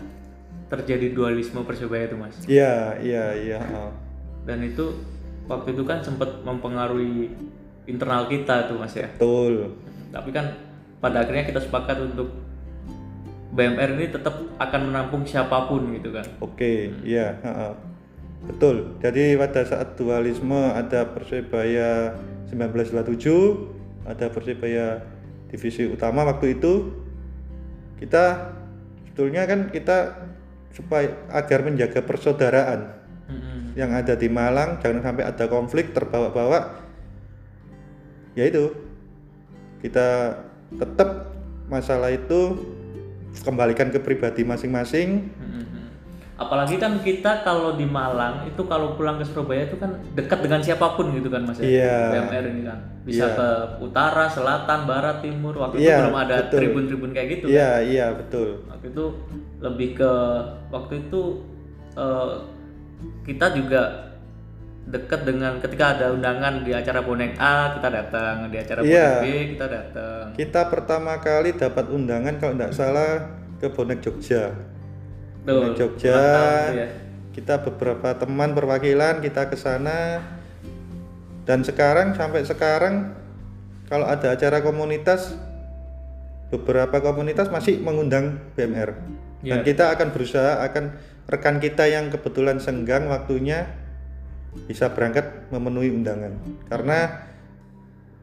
terjadi 0.71 1.12
dualisme 1.12 1.63
persebaya 1.67 2.07
itu 2.07 2.15
mas. 2.15 2.36
iya 2.47 2.95
iya 3.03 3.25
iya. 3.36 3.60
Dan 4.47 4.63
itu 4.63 4.95
waktu 5.47 5.75
itu 5.75 5.83
kan 5.83 5.99
sempat 6.03 6.43
mempengaruhi 6.43 7.31
internal 7.88 8.27
kita 8.31 8.71
tuh 8.71 8.79
mas 8.79 8.95
ya. 8.95 9.07
betul 9.19 9.75
Tapi 10.12 10.29
kan 10.31 10.55
pada 11.03 11.23
akhirnya 11.23 11.43
kita 11.43 11.60
sepakat 11.60 11.99
untuk 11.99 12.31
BMR 13.53 13.95
ini 13.95 14.12
tetap 14.12 14.36
akan 14.60 14.81
menampung 14.91 15.23
siapa 15.23 15.71
pun 15.71 15.95
gitu 15.95 16.12
kan. 16.12 16.25
Oke, 16.43 16.91
iya, 17.07 17.39
heeh. 17.39 17.73
betul. 18.47 18.99
Jadi 18.99 19.39
pada 19.39 19.63
saat 19.63 19.95
dualisme 19.95 20.71
ada 20.75 21.07
Persebaya 21.10 22.15
1927, 22.51 24.07
ada 24.07 24.27
Persebaya 24.27 25.01
divisi 25.47 25.88
utama 25.88 26.27
waktu 26.27 26.60
itu 26.60 26.91
kita 27.97 28.53
sebetulnya 29.07 29.49
kan 29.49 29.71
kita 29.73 30.27
supaya 30.75 31.10
agar 31.33 31.65
menjaga 31.65 32.05
persaudaraan 32.05 32.93
Mm-mm. 33.25 33.73
yang 33.73 33.89
ada 33.95 34.13
di 34.13 34.29
Malang 34.29 34.77
jangan 34.83 35.01
sampai 35.01 35.25
ada 35.25 35.45
konflik 35.49 35.95
terbawa-bawa 35.95 36.83
yaitu 38.38 38.69
kita 39.81 40.38
tetap 40.77 41.33
masalah 41.71 42.13
itu 42.13 42.62
kembalikan 43.41 43.89
ke 43.89 44.00
pribadi 44.00 44.41
masing-masing 44.41 45.30
Mm-mm. 45.36 45.65
Apalagi 46.38 46.78
kan 46.78 47.02
kita 47.02 47.41
kalau 47.41 47.73
di 47.73 47.89
Malang 47.89 48.45
itu 48.45 48.62
kalau 48.69 48.93
pulang 48.93 49.17
ke 49.17 49.26
Surabaya 49.26 49.65
itu 49.65 49.73
kan 49.73 49.97
dekat 50.13 50.45
dengan 50.45 50.62
siapa 50.62 50.93
pun 50.93 51.10
gitu 51.10 51.34
kan 51.34 51.41
mas 51.41 51.58
ya. 51.58 51.65
Iya. 51.65 51.97
BMR 52.13 52.45
ini 52.54 52.62
kan 52.62 52.80
bisa 53.02 53.26
Iya. 53.26 53.34
ke 53.34 53.47
utara, 53.82 54.30
selatan, 54.30 54.86
barat, 54.86 55.26
timur. 55.26 55.58
Waktu 55.58 55.82
Iya, 55.82 55.97
itu 55.97 56.02
belum 56.06 56.17
ada 56.21 56.38
tribun-tribun 56.45 57.10
kayak 57.10 57.41
gitu. 57.41 57.45
kan. 57.50 57.58
Iya, 57.58 57.71
iya 57.82 58.06
betul. 58.13 58.62
Waktu 58.69 58.86
itu 58.93 59.06
lebih 59.65 59.89
ke 59.97 60.12
waktu 60.69 60.93
itu 61.10 61.21
eh, 61.97 62.34
kita 63.26 63.45
juga 63.58 64.06
dekat 64.88 65.28
dengan 65.28 65.60
ketika 65.60 66.00
ada 66.00 66.15
undangan 66.15 66.63
di 66.63 66.71
acara 66.71 67.04
bonek 67.04 67.36
A 67.36 67.76
kita 67.76 67.89
datang, 67.91 68.47
di 68.47 68.56
acara 68.56 68.80
bonek 68.80 68.95
Iya. 68.95 69.10
B 69.19 69.26
kita 69.56 69.65
datang. 69.67 70.23
Kita 70.32 70.62
pertama 70.71 71.19
kali 71.19 71.52
dapat 71.54 71.91
undangan 71.91 72.39
kalau 72.39 72.54
tidak 72.56 72.71
salah 72.71 73.12
ke 73.60 73.67
Bonek 73.67 74.00
Jogja. 74.00 74.56
Tuh, 75.43 75.52
Bonek 75.52 75.76
Jogja. 75.76 76.19
ya. 76.71 76.88
Kita 77.36 77.62
beberapa 77.62 78.15
teman 78.15 78.56
perwakilan 78.56 79.19
kita 79.19 79.52
ke 79.52 79.60
sana. 79.60 80.23
Dan 81.43 81.63
sekarang 81.63 82.12
sampai 82.15 82.43
sekarang 82.43 83.15
kalau 83.88 84.04
ada 84.04 84.36
acara 84.36 84.60
komunitas 84.60 85.36
beberapa 86.47 87.00
komunitas 87.00 87.52
masih 87.52 87.80
mengundang 87.80 88.39
BMR. 88.56 88.95
Dan 89.43 89.62
Iya. 89.62 89.63
kita 89.63 89.91
akan 89.95 90.15
berusaha 90.15 90.63
akan 90.63 90.95
rekan 91.28 91.60
kita 91.60 91.88
yang 91.88 92.08
kebetulan 92.08 92.60
senggang 92.60 93.08
waktunya 93.12 93.67
bisa 94.65 94.89
berangkat 94.89 95.49
memenuhi 95.49 95.91
undangan. 95.91 96.33
Karena 96.65 97.27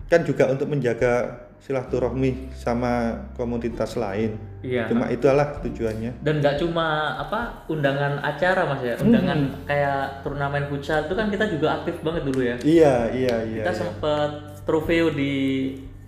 kan 0.04 0.20
juga 0.22 0.46
untuk 0.46 0.68
menjaga 0.68 1.40
silaturahmi 1.58 2.52
sama 2.52 2.92
komunitas 3.32 3.96
lain. 3.96 4.36
Iya. 4.60 4.84
Cuma 4.84 5.08
itulah 5.08 5.60
tujuannya. 5.60 6.20
dan 6.20 6.40
nggak 6.40 6.56
cuma 6.56 6.86
apa 7.18 7.64
undangan 7.66 8.20
acara 8.20 8.64
mas 8.64 8.80
ya 8.80 8.96
undangan 8.96 9.38
Hmm. 9.44 9.64
kayak 9.64 10.00
turnamen 10.20 10.64
futsal 10.68 11.04
itu 11.04 11.12
kan 11.12 11.28
kita 11.28 11.44
juga 11.48 11.68
aktif 11.78 12.00
banget 12.00 12.22
dulu 12.24 12.40
ya 12.40 12.56
Iya, 12.60 12.94
iya, 13.12 13.36
iya. 13.44 13.60
kita 13.60 13.72
iya. 13.72 13.80
sempet 13.80 14.30
trofeo 14.64 15.08
di 15.08 15.32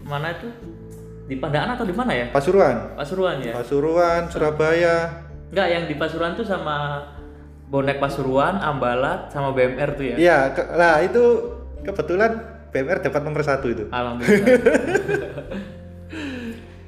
mana 0.02 0.33
itu 0.33 0.48
di 1.26 1.37
Pandaan 1.37 1.72
atau 1.72 1.85
di 1.85 1.92
mana 1.92 2.12
ya 2.12 2.26
Pasuruan. 2.31 2.96
Pasuruan 2.96 3.37
ya 3.40 3.52
Pasuruan, 3.52 4.29
Surabaya. 4.29 5.24
nggak 5.46 5.68
yang 5.68 5.85
di 5.85 5.94
Pasuruan 5.94 6.33
tuh 6.33 6.44
sama 6.44 7.00
bonek 7.66 7.98
Pasuruan 7.98 8.59
Ambalat 8.59 9.31
sama 9.31 9.50
BMR 9.50 9.94
tuh 9.94 10.07
ya? 10.07 10.16
Iya, 10.16 10.38
lah 10.74 11.02
itu 11.02 11.22
kebetulan 11.83 12.33
BMR 12.70 13.02
dapat 13.02 13.22
nomor 13.22 13.42
satu 13.42 13.66
itu. 13.68 13.85
alhamdulillah. 13.90 14.46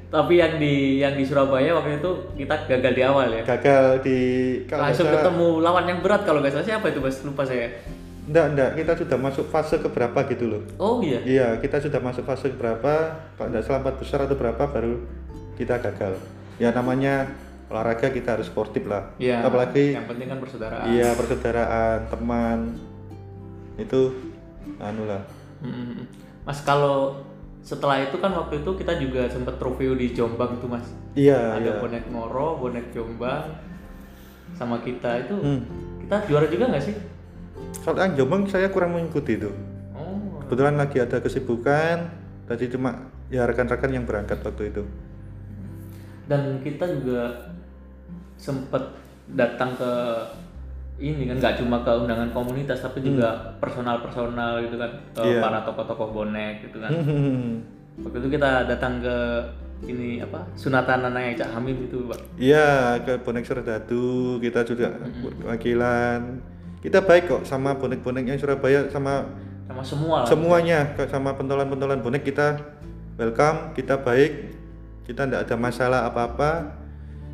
Tapi 0.08 0.40
yang 0.40 0.56
di 0.56 1.04
yang 1.04 1.12
di 1.12 1.24
Surabaya 1.26 1.76
waktu 1.76 2.00
itu 2.00 2.10
kita 2.32 2.64
gagal 2.64 2.92
di 2.96 3.02
awal 3.04 3.28
ya? 3.28 3.42
Gagal 3.44 4.00
di 4.00 4.18
kalau 4.64 4.88
langsung 4.88 5.04
salah- 5.04 5.20
ketemu 5.20 5.48
lawan 5.60 5.84
yang 5.84 6.00
berat 6.00 6.24
kalau 6.24 6.40
nggak 6.40 6.56
salah 6.56 6.64
siapa 6.64 6.88
itu 6.88 7.00
mas? 7.04 7.20
Lupa 7.20 7.44
saya. 7.44 7.68
Enggak, 8.24 8.46
enggak, 8.52 8.70
kita 8.76 8.92
sudah 9.04 9.18
masuk 9.20 9.44
fase 9.48 9.76
ke 9.80 9.88
berapa 9.88 10.18
gitu 10.28 10.44
loh. 10.48 10.62
oh 10.76 11.00
iya? 11.00 11.20
Iya, 11.24 11.48
kita 11.60 11.80
sudah 11.80 11.96
masuk 11.96 12.28
fase 12.28 12.52
berapa, 12.52 12.92
kalau 13.36 13.48
enggak 13.48 13.64
salah 13.64 13.80
empat 13.80 13.96
besar 14.00 14.20
atau 14.24 14.36
berapa 14.36 14.62
baru 14.68 15.00
kita 15.56 15.80
gagal. 15.80 16.16
Ya 16.56 16.68
namanya 16.72 17.28
olahraga 17.68 18.08
kita 18.08 18.34
harus 18.34 18.46
sportif 18.46 18.84
lah. 18.84 19.12
Iya. 19.16 19.44
Apalagi 19.44 19.92
yang 19.92 20.08
penting 20.08 20.26
kan 20.26 20.38
persaudaraan. 20.38 20.86
iya 20.88 21.12
persaudaraan, 21.12 21.98
teman 22.08 22.58
itu 23.76 24.00
anu 24.76 25.04
lah. 25.04 25.22
Mas 26.42 26.60
kalau 26.60 27.20
setelah 27.60 28.00
itu 28.00 28.16
kan 28.16 28.32
waktu 28.32 28.62
itu 28.62 28.70
kita 28.74 28.96
juga 28.96 29.28
sempet 29.28 29.58
review 29.58 29.92
di 29.92 30.10
Jombang 30.10 30.56
tuh 30.56 30.68
mas. 30.68 30.86
iya 31.12 31.54
Ada 31.54 31.60
iya 31.60 31.72
bonek 31.76 32.04
Moro, 32.08 32.56
bonek 32.56 32.88
Jombang, 32.90 33.52
sama 34.54 34.80
kita 34.80 35.20
itu 35.20 35.34
Hmm. 35.36 35.60
kita 36.00 36.24
juara 36.24 36.46
juga 36.46 36.64
nggak 36.68 36.84
sih? 36.84 36.96
kalau 37.84 38.00
yang 38.00 38.14
Jombang 38.16 38.42
saya 38.46 38.70
kurang 38.70 38.96
mengikuti 38.96 39.36
itu 39.36 39.50
Oh, 39.92 40.40
kebetulan 40.40 40.78
lagi 40.78 40.96
ada 40.98 41.20
kesibukan 41.20 42.08
tadi 42.46 42.64
cuma 42.66 42.96
ya 43.28 43.44
rekan-rekan 43.44 43.92
yang 43.92 44.08
berangkat 44.08 44.40
waktu 44.40 44.72
itu 44.72 44.82
dan 46.24 46.60
kita 46.60 46.84
juga 46.96 47.52
sempet 48.38 48.80
datang 49.28 49.74
ke 49.74 49.90
ini 50.98 51.26
kan 51.26 51.36
nggak 51.36 51.54
cuma 51.56 51.78
ke 51.78 51.92
undangan 51.92 52.30
komunitas 52.32 52.80
tapi 52.80 52.98
juga 53.00 53.30
personal-personal 53.58 54.62
gitu 54.62 54.74
kan 54.76 54.90
ke 55.12 55.20
Hmm. 55.20 55.28
Iya. 55.28 55.40
para 55.40 55.58
tokoh-tokoh 55.62 56.08
bonek 56.12 56.54
gitu 56.64 56.78
kan. 56.78 56.90
Hmm. 56.90 57.62
Waktu 58.02 58.16
itu 58.16 58.28
kita 58.32 58.64
datang 58.64 58.98
ke 58.98 59.16
ini 59.80 60.18
apa 60.18 60.42
sunatan 60.54 61.02
anaknya 61.04 61.38
Cak 61.38 61.50
Hamid 61.52 61.78
itu 61.80 62.02
pak. 62.04 62.18
Iya, 62.36 62.68
ke 63.00 63.18
bonek 63.20 63.42
Serdadu 63.42 64.06
kita 64.38 64.62
juga 64.62 64.90
wakilan. 65.44 66.42
Kita 66.78 66.98
baik 67.00 67.26
kok 67.28 67.42
sama 67.42 67.74
bonek-boneknya 67.74 68.34
Surabaya 68.34 68.86
sama 68.86 69.22
sama 69.66 69.82
semua 69.82 70.16
lah. 70.16 70.26
semuanya 70.26 70.94
ke- 70.94 71.06
sama 71.06 71.30
pentolan-pentolan 71.32 72.00
bonek 72.00 72.22
kita 72.24 72.58
welcome, 73.14 73.70
kita 73.72 73.98
baik. 73.98 74.54
Kita 75.04 75.24
tidak 75.24 75.46
ada 75.46 75.54
masalah 75.54 76.00
apa-apa 76.04 76.74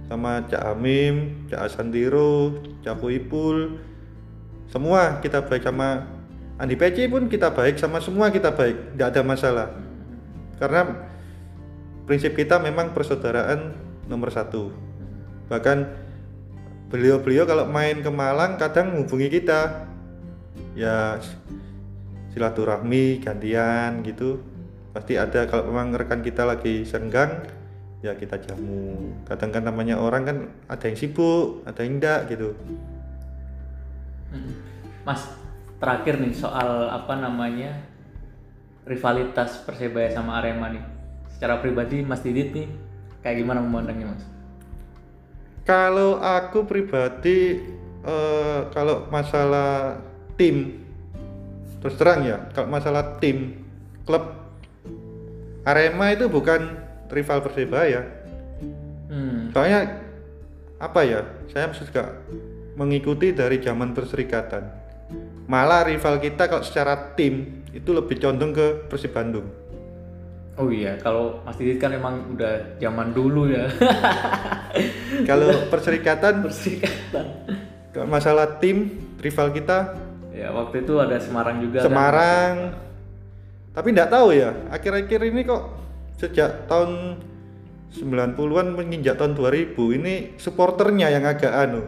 sama 0.08 0.44
Cak 0.44 0.62
Amim, 0.62 1.46
Cak 1.48 1.70
Asantiro, 1.70 2.60
Cak 2.84 3.00
Ipul. 3.00 3.80
Semua 4.68 5.22
kita 5.22 5.44
baik 5.44 5.64
sama 5.64 6.08
Andi 6.54 6.78
Peci 6.78 7.10
pun 7.10 7.26
kita 7.26 7.50
baik 7.50 7.82
sama 7.82 7.98
semua 7.98 8.30
kita 8.30 8.54
baik, 8.54 8.94
tidak 8.94 9.08
ada 9.10 9.22
masalah. 9.26 9.68
Karena 10.58 10.86
prinsip 12.06 12.38
kita 12.38 12.62
memang 12.62 12.94
persaudaraan 12.94 13.74
nomor 14.06 14.30
satu. 14.30 14.70
Bahkan 15.50 15.78
beliau-beliau 16.94 17.42
kalau 17.48 17.66
main 17.66 17.98
ke 17.98 18.10
Malang 18.12 18.54
kadang 18.54 18.94
menghubungi 18.94 19.28
kita, 19.34 19.90
ya 20.78 21.18
silaturahmi 22.30 23.18
gantian 23.18 24.06
gitu. 24.06 24.38
Pasti 24.94 25.18
ada 25.18 25.50
kalau 25.50 25.74
memang 25.74 25.90
rekan 25.98 26.22
kita 26.22 26.46
lagi 26.46 26.86
senggang, 26.86 27.42
ya 28.04 28.12
kita 28.12 28.36
jamu. 28.36 29.16
Kadang 29.24 29.48
kan 29.48 29.64
namanya 29.64 29.96
orang 29.96 30.22
kan 30.28 30.36
ada 30.68 30.84
yang 30.84 30.98
sibuk, 31.00 31.64
ada 31.64 31.80
yang 31.80 31.96
enggak 31.96 32.28
gitu. 32.28 32.52
Mm. 34.28 34.52
Mas 35.08 35.24
terakhir 35.80 36.20
nih 36.20 36.36
soal 36.36 36.92
apa 36.92 37.16
namanya 37.16 37.80
rivalitas 38.84 39.64
Persebaya 39.64 40.12
sama 40.12 40.36
Arema 40.44 40.68
nih. 40.68 40.84
Secara 41.32 41.64
pribadi 41.64 42.04
Mas 42.04 42.20
Didit 42.20 42.52
nih 42.52 42.68
kayak 43.24 43.40
gimana 43.40 43.64
memandangnya 43.64 44.12
Mas? 44.12 44.24
Kalau 45.64 46.20
aku 46.20 46.68
pribadi 46.68 47.56
eh, 48.04 48.60
kalau 48.68 49.08
masalah 49.08 49.96
tim 50.36 50.84
terus 51.80 51.96
terang 51.96 52.20
ya, 52.24 52.52
kalau 52.52 52.68
masalah 52.68 53.16
tim 53.16 53.64
klub 54.04 54.28
Arema 55.64 56.12
itu 56.12 56.28
bukan 56.28 56.83
rival 57.10 57.38
Persebaya. 57.44 58.00
Hmm. 59.10 59.50
Soalnya 59.52 60.00
apa 60.78 61.00
ya? 61.04 61.20
Saya 61.52 61.70
juga 61.72 62.18
mengikuti 62.74 63.30
dari 63.30 63.62
zaman 63.62 63.94
perserikatan. 63.94 64.66
Malah 65.44 65.84
rival 65.86 66.18
kita 66.18 66.48
kalau 66.48 66.64
secara 66.64 67.14
tim 67.14 67.64
itu 67.70 67.90
lebih 67.92 68.16
condong 68.18 68.56
ke 68.56 68.88
Persib 68.88 69.12
Bandung. 69.12 69.44
Oh 70.54 70.70
iya, 70.70 70.94
kalau 71.02 71.42
Mas 71.42 71.58
Didit 71.58 71.82
kan 71.82 71.90
emang 71.90 72.30
udah 72.38 72.78
zaman 72.78 73.10
dulu 73.10 73.50
ya. 73.50 73.66
Kalau 75.28 75.70
perserikatan 75.70 76.42
Persikatan. 76.42 77.26
kalau 77.94 78.06
masalah 78.10 78.58
tim 78.58 78.90
rival 79.22 79.54
kita 79.54 79.94
Ya 80.34 80.50
waktu 80.50 80.82
itu 80.82 80.98
ada 80.98 81.14
Semarang 81.22 81.62
juga. 81.62 81.78
kan? 81.78 81.86
Semarang. 81.86 82.54
Tapi 83.70 83.88
nggak 83.94 84.10
tahu 84.10 84.34
ya, 84.34 84.50
akhir-akhir 84.70 85.20
ini 85.30 85.46
kok 85.46 85.62
sejak 86.18 86.70
tahun 86.70 87.20
90-an 87.94 88.74
menginjak 88.74 89.14
tahun 89.14 89.38
2000 89.38 89.78
ini 89.98 90.14
supporternya 90.34 91.14
yang 91.14 91.24
agak 91.26 91.52
anu. 91.54 91.86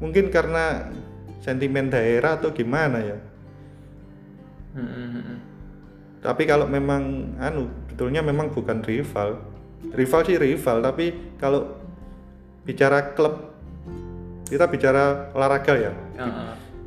Mungkin 0.00 0.28
karena 0.28 0.92
sentimen 1.40 1.88
daerah 1.88 2.36
atau 2.36 2.52
gimana 2.52 3.00
ya. 3.00 3.18
Hmm. 4.76 5.40
Tapi 6.20 6.44
kalau 6.44 6.68
memang 6.68 7.32
anu, 7.40 7.72
betulnya 7.88 8.20
memang 8.20 8.52
bukan 8.52 8.84
rival. 8.84 9.40
Rival 9.96 10.20
sih 10.28 10.36
rival, 10.36 10.84
tapi 10.84 11.36
kalau 11.40 11.80
bicara 12.68 13.16
klub 13.16 13.48
kita 14.44 14.68
bicara 14.68 15.32
olahraga 15.32 15.74
ya. 15.80 15.92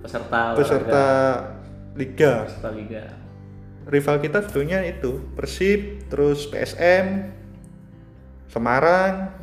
Peserta 0.06 0.54
Peserta 0.54 1.06
olahraga, 1.10 1.98
liga. 1.98 2.34
peserta 2.46 2.70
liga. 2.78 3.23
Rival 3.88 4.20
kita 4.24 4.44
sebetulnya 4.44 4.84
itu 4.86 5.20
Persib 5.36 6.08
terus 6.08 6.48
PSM 6.48 7.32
Semarang. 8.54 9.34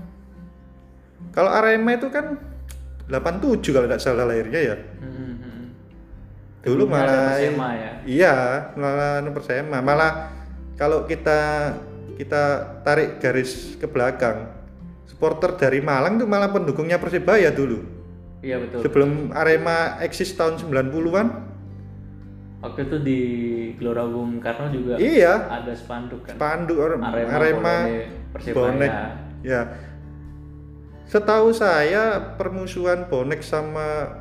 Kalau 1.35 1.50
Arema 1.50 1.98
itu 1.98 2.07
kan 2.14 2.38
87 3.11 3.74
kalau 3.74 3.87
tidak 3.90 4.03
salah 4.03 4.22
lahirnya 4.22 4.61
ya. 4.62 4.76
Hmm, 5.03 5.74
dulu 6.62 6.87
malah 6.87 7.35
Persema 7.35 7.68
ya. 7.74 7.92
iya 8.07 8.37
malah 8.79 9.26
Persema. 9.35 9.79
Malah 9.83 10.31
kalau 10.79 11.11
kita 11.11 11.74
kita 12.14 12.42
tarik 12.87 13.18
garis 13.18 13.74
ke 13.81 13.90
belakang 13.90 14.46
supporter 15.11 15.59
dari 15.59 15.83
Malang 15.83 16.22
itu 16.22 16.26
malah 16.31 16.55
pendukungnya 16.55 17.03
Persibaya 17.03 17.50
dulu. 17.50 17.83
Iya 18.40 18.57
betul. 18.57 18.81
sebelum 18.88 19.11
Arema 19.37 20.00
eksis 20.00 20.33
tahun 20.33 20.57
90-an 20.57 21.49
Waktu 22.61 22.81
itu 22.92 22.96
di 23.01 23.20
Gelora 23.81 24.05
Bung 24.05 24.37
Karno 24.37 24.68
juga 24.68 25.01
iya. 25.01 25.49
ada 25.49 25.73
spanduk 25.73 26.29
kan. 26.29 26.37
Pandu 26.37 26.85
Arema, 26.85 27.09
Arema, 27.09 27.33
Arema 27.40 27.77
bonek. 28.53 28.92
Ya. 29.40 29.61
Setahu 31.09 31.57
saya 31.57 32.37
permusuhan 32.37 33.09
bonek 33.09 33.40
sama 33.40 34.20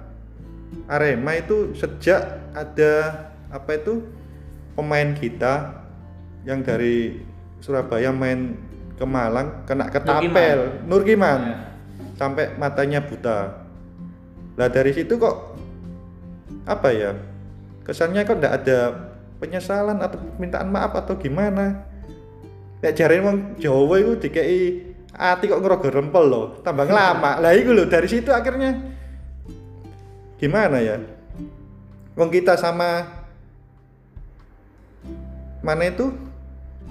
Arema 0.88 1.36
itu 1.36 1.75
sejak 1.75 2.39
ada 2.56 3.28
apa 3.52 3.75
itu 3.75 4.08
pemain 4.71 5.12
kita 5.12 5.84
yang 6.47 6.63
dari 6.63 7.19
Surabaya 7.60 8.15
main 8.15 8.56
ke 8.95 9.04
Malang 9.04 9.67
kena 9.67 9.91
ketapel 9.91 10.80
Nurkiman. 10.88 11.39
Ya. 11.43 11.58
sampai 12.15 12.56
matanya 12.56 13.04
buta. 13.04 13.67
Lah 14.56 14.71
dari 14.71 14.95
situ 14.95 15.19
kok 15.19 15.60
apa 16.63 16.91
ya 16.95 17.12
kesannya 17.89 18.21
kok 18.21 18.38
tidak 18.38 18.54
ada 18.62 18.80
penyesalan 19.41 19.97
atau 19.97 20.21
permintaan 20.21 20.69
maaf 20.69 20.93
atau 20.93 21.17
gimana 21.17 21.89
Nek 22.80 22.95
jare 22.95 23.19
wong 23.19 23.60
Jawa 23.60 23.95
itu 23.99 24.12
dikei 24.23 24.60
ati 25.12 25.52
kok 25.52 25.60
ngerogoh 25.60 25.91
rempel 25.91 26.23
loh, 26.32 26.45
tambah 26.63 26.88
lama. 26.88 27.36
Lah 27.43 27.52
itu 27.52 27.75
loh 27.75 27.84
dari 27.91 28.08
situ 28.08 28.32
akhirnya 28.32 28.71
gimana 30.39 30.80
ya? 30.80 30.95
Wong 32.15 32.32
kita 32.32 32.56
sama 32.56 33.04
mana 35.60 35.91
itu 35.91 36.08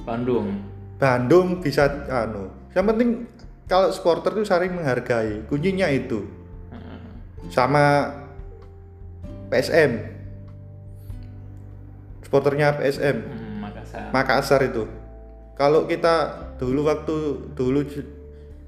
Bandung. 0.04 0.60
Bandung 1.00 1.64
bisa 1.64 1.88
anu. 2.12 2.52
Yang 2.76 2.84
penting 2.92 3.08
kalau 3.64 3.88
supporter 3.88 4.36
itu 4.36 4.44
saling 4.44 4.76
menghargai, 4.76 5.48
kuncinya 5.48 5.88
itu. 5.88 6.28
Sama 7.48 8.12
PSM. 9.48 10.17
Supporternya 12.28 12.76
PSM. 12.76 13.16
Hmm, 13.24 13.64
Makassar. 13.64 14.04
Makassar 14.12 14.60
itu. 14.68 14.84
Kalau 15.56 15.88
kita 15.88 16.14
dulu 16.60 16.84
waktu 16.84 17.16
dulu 17.56 17.80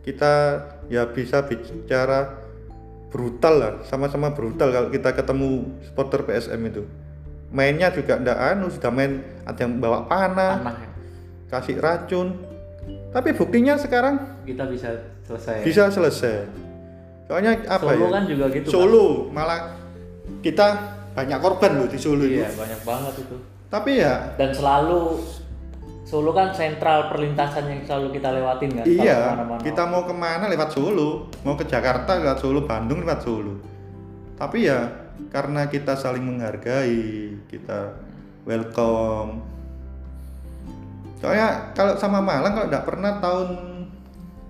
kita 0.01 0.33
ya 0.89 1.05
bisa 1.07 1.45
bicara 1.45 2.41
brutal 3.13 3.55
lah, 3.59 3.73
sama-sama 3.85 4.33
brutal 4.33 4.73
kalau 4.73 4.89
kita 4.89 5.13
ketemu 5.13 5.69
supporter 5.85 6.25
PSM 6.25 6.61
itu. 6.65 6.83
Mainnya 7.51 7.91
juga 7.91 8.17
ndak 8.17 8.39
anu, 8.39 8.71
sudah 8.71 8.89
main 8.89 9.21
ada 9.43 9.61
yang 9.61 9.77
bawa 9.77 10.07
panah, 10.07 10.57
Panah 10.57 10.75
ya. 10.79 10.89
kasih 11.51 11.77
racun. 11.79 12.29
Tapi 13.11 13.35
buktinya 13.35 13.75
sekarang 13.75 14.41
Kita 14.47 14.65
bisa 14.65 14.95
selesai. 15.27 15.67
bisa 15.67 15.91
selesai. 15.91 16.47
Soalnya 17.27 17.59
apa 17.67 17.93
Solo 17.93 18.07
ya? 18.07 18.11
kan 18.15 18.25
juga 18.25 18.45
gitu. 18.51 18.67
Solo 18.73 19.07
malah 19.29 19.75
kita 20.41 20.67
banyak 21.15 21.39
korban 21.43 21.73
loh 21.79 21.89
di 21.91 21.99
Solo 21.99 22.25
Kan? 22.25 22.31
itu. 22.31 22.43
Iya, 22.43 22.51
banyak 22.55 22.81
banget 22.87 23.15
itu. 23.27 23.37
Tapi 23.71 23.91
ya 24.03 24.15
Dan 24.35 24.51
selalu 24.51 25.01
Solo 26.07 26.35
kan 26.35 26.51
sentral 26.51 27.07
perlintasan 27.07 27.71
yang 27.71 27.87
selalu 27.87 28.19
kita 28.19 28.35
lewatin 28.35 28.71
kan. 28.75 28.85
Iya, 28.89 29.15
kalau 29.15 29.23
ke 29.23 29.31
mana-mana. 29.31 29.61
kita 29.63 29.83
mau 29.87 30.03
ke 30.03 30.15
mana 30.17 30.45
lewat 30.51 30.71
Solo, 30.75 31.31
mau 31.47 31.55
ke 31.55 31.65
Jakarta 31.69 32.19
lewat 32.19 32.39
Solo, 32.43 32.67
Bandung 32.67 33.07
lewat 33.07 33.21
Solo. 33.23 33.55
Tapi 34.35 34.67
ya 34.67 34.91
karena 35.31 35.71
kita 35.71 35.95
saling 35.95 36.27
menghargai, 36.27 37.39
kita 37.47 37.95
welcome, 38.43 39.45
soalnya 41.21 41.77
kalau 41.77 41.95
sama 42.01 42.25
Malang 42.25 42.57
kalau 42.57 42.67
nggak 42.73 42.87
pernah 42.89 43.13
tahun 43.21 43.49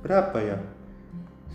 berapa 0.07 0.39
ya 0.39 0.59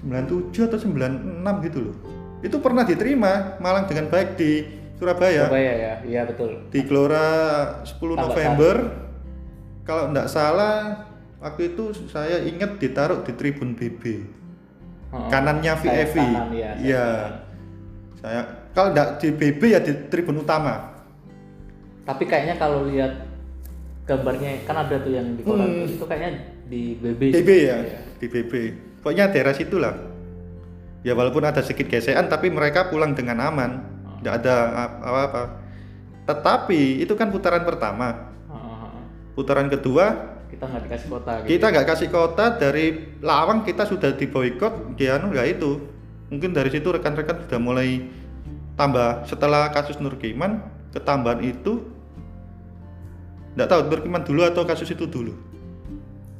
97 0.03 0.67
atau 0.67 0.77
96 0.77 1.65
gitu 1.71 1.79
loh 1.81 1.95
itu 2.43 2.57
pernah 2.59 2.83
diterima 2.83 3.57
Malang 3.63 3.87
dengan 3.87 4.11
baik 4.11 4.35
di 4.35 4.67
Surabaya? 4.95 5.45
Surabaya 5.45 5.73
ya. 5.75 5.93
Iya 6.01 6.21
betul. 6.25 6.51
Di 6.69 6.79
Gelora 6.83 7.27
10 7.81 7.95
Tambak 7.95 8.19
November. 8.21 8.75
kalau 9.81 10.09
nggak 10.09 10.25
salah 10.25 11.05
waktu 11.37 11.69
itu 11.69 11.83
saya 12.07 12.41
ingat 12.41 12.81
ditaruh 12.81 13.21
di 13.21 13.31
tribun 13.31 13.73
BB 13.73 14.33
Oh, 15.13 15.29
kanannya 15.29 15.77
VFV 15.77 16.17
kanan, 16.17 16.49
ya, 16.51 16.71
iya. 16.75 17.05
kanan. 17.05 17.33
saya 18.17 18.41
kalau 18.73 18.89
nggak 18.91 19.09
di 19.15 19.29
BB 19.31 19.61
ya 19.69 19.79
di 19.79 19.93
tribun 20.09 20.41
utama. 20.41 20.91
Tapi 22.01 22.23
kayaknya 22.25 22.57
kalau 22.57 22.83
lihat 22.83 23.13
gambarnya 24.03 24.65
kan 24.65 24.75
ada 24.79 24.97
tuh 24.97 25.11
yang 25.11 25.33
di 25.33 25.41
koran 25.41 25.65
Hmm. 25.65 25.85
itu 25.87 26.03
kayaknya 26.03 26.31
di 26.65 26.81
BB 26.95 27.21
BB 27.31 27.49
ya 27.63 27.77
Iya. 27.79 27.99
di 28.15 28.25
BB 28.27 28.51
pokoknya 28.99 29.25
daerah 29.29 29.53
situ 29.53 29.77
lah 29.77 29.93
ya 31.01 31.13
walaupun 31.13 31.41
ada 31.41 31.61
sedikit 31.61 31.89
gesekan 31.91 32.25
tapi 32.25 32.49
mereka 32.49 32.85
pulang 32.85 33.13
dengan 33.13 33.37
aman 33.39 33.94
nggak 34.25 34.41
ada 34.41 34.55
apa-apa. 35.05 35.43
Tetapi 36.25 37.05
itu 37.05 37.13
kan 37.13 37.29
putaran 37.29 37.61
pertama. 37.61 38.33
Putaran 39.37 39.69
kedua 39.69 40.33
kita 40.49 40.65
nggak 40.71 40.83
dikasih 40.87 41.09
kota 41.11 41.31
gitu. 41.43 41.49
kita 41.51 41.65
nggak 41.67 41.87
kasih 41.89 42.09
kota 42.09 42.45
dari 42.55 42.85
Lawang 43.19 43.67
kita 43.67 43.83
sudah 43.83 44.15
diboykot 44.17 44.97
ya 44.97 45.21
anu 45.21 45.37
ya 45.37 45.45
itu. 45.45 45.77
Mungkin 46.33 46.57
dari 46.57 46.73
situ 46.73 46.89
rekan-rekan 46.89 47.45
sudah 47.45 47.59
mulai 47.61 48.09
tambah. 48.73 49.29
Setelah 49.29 49.69
kasus 49.69 50.01
Nurkiman 50.01 50.65
ketambahan 50.89 51.45
itu 51.45 51.85
nggak 53.53 53.69
tahu 53.69 53.79
Nurkiman 53.93 54.25
dulu 54.25 54.41
atau 54.41 54.65
kasus 54.65 54.89
itu 54.89 55.05
dulu. 55.05 55.37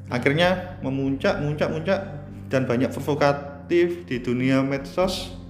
Akhirnya 0.10 0.82
memuncak 0.82 1.38
muncak 1.46 1.70
muncak 1.70 2.00
dan 2.50 2.66
banyak 2.66 2.90
provokatif 2.90 4.10
di 4.10 4.18
dunia 4.24 4.66
medsos 4.66 5.45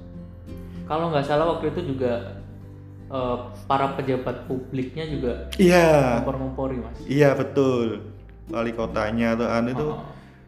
kalau 0.86 1.10
nggak 1.10 1.24
salah 1.24 1.45
waktu 1.52 1.69
itu 1.69 1.91
juga 1.91 2.41
eh, 3.08 3.38
para 3.65 3.93
pejabat 3.93 4.45
publiknya 4.45 5.06
juga 5.06 5.34
iya 5.56 6.19
ngompor-ngompori 6.19 6.78
mas 6.78 6.98
iya 7.04 7.34
betul 7.34 8.02
wali 8.45 8.71
kotanya 8.71 9.34
atau 9.34 9.48
anu 9.48 9.69
itu 9.71 9.88
Oh. 9.88 10.02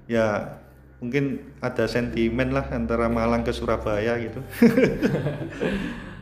ya 0.06 0.58
mungkin 0.98 1.24
ada 1.60 1.86
sentimen 1.86 2.50
lah 2.50 2.66
antara 2.70 3.06
Malang 3.06 3.42
ke 3.42 3.52
Surabaya 3.52 4.18
gitu 4.18 4.40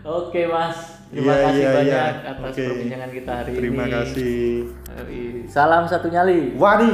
Oke 0.05 0.45
mas, 0.45 1.01
terima 1.09 1.33
Iya, 1.33 1.41
kasih 1.41 1.57
iya, 1.57 1.71
banyak 1.73 1.89
iya. 2.13 2.29
atas 2.29 2.51
Oke. 2.53 2.61
perbincangan 2.63 3.09
kita 3.09 3.31
hari 3.33 3.51
terima 3.51 3.83
ini. 3.83 3.91
kasih 3.91 4.37
Yoi. 4.85 5.21
Salam 5.47 5.83
satu 5.85 6.07
nyali. 6.07 6.53
Wani 6.53 6.89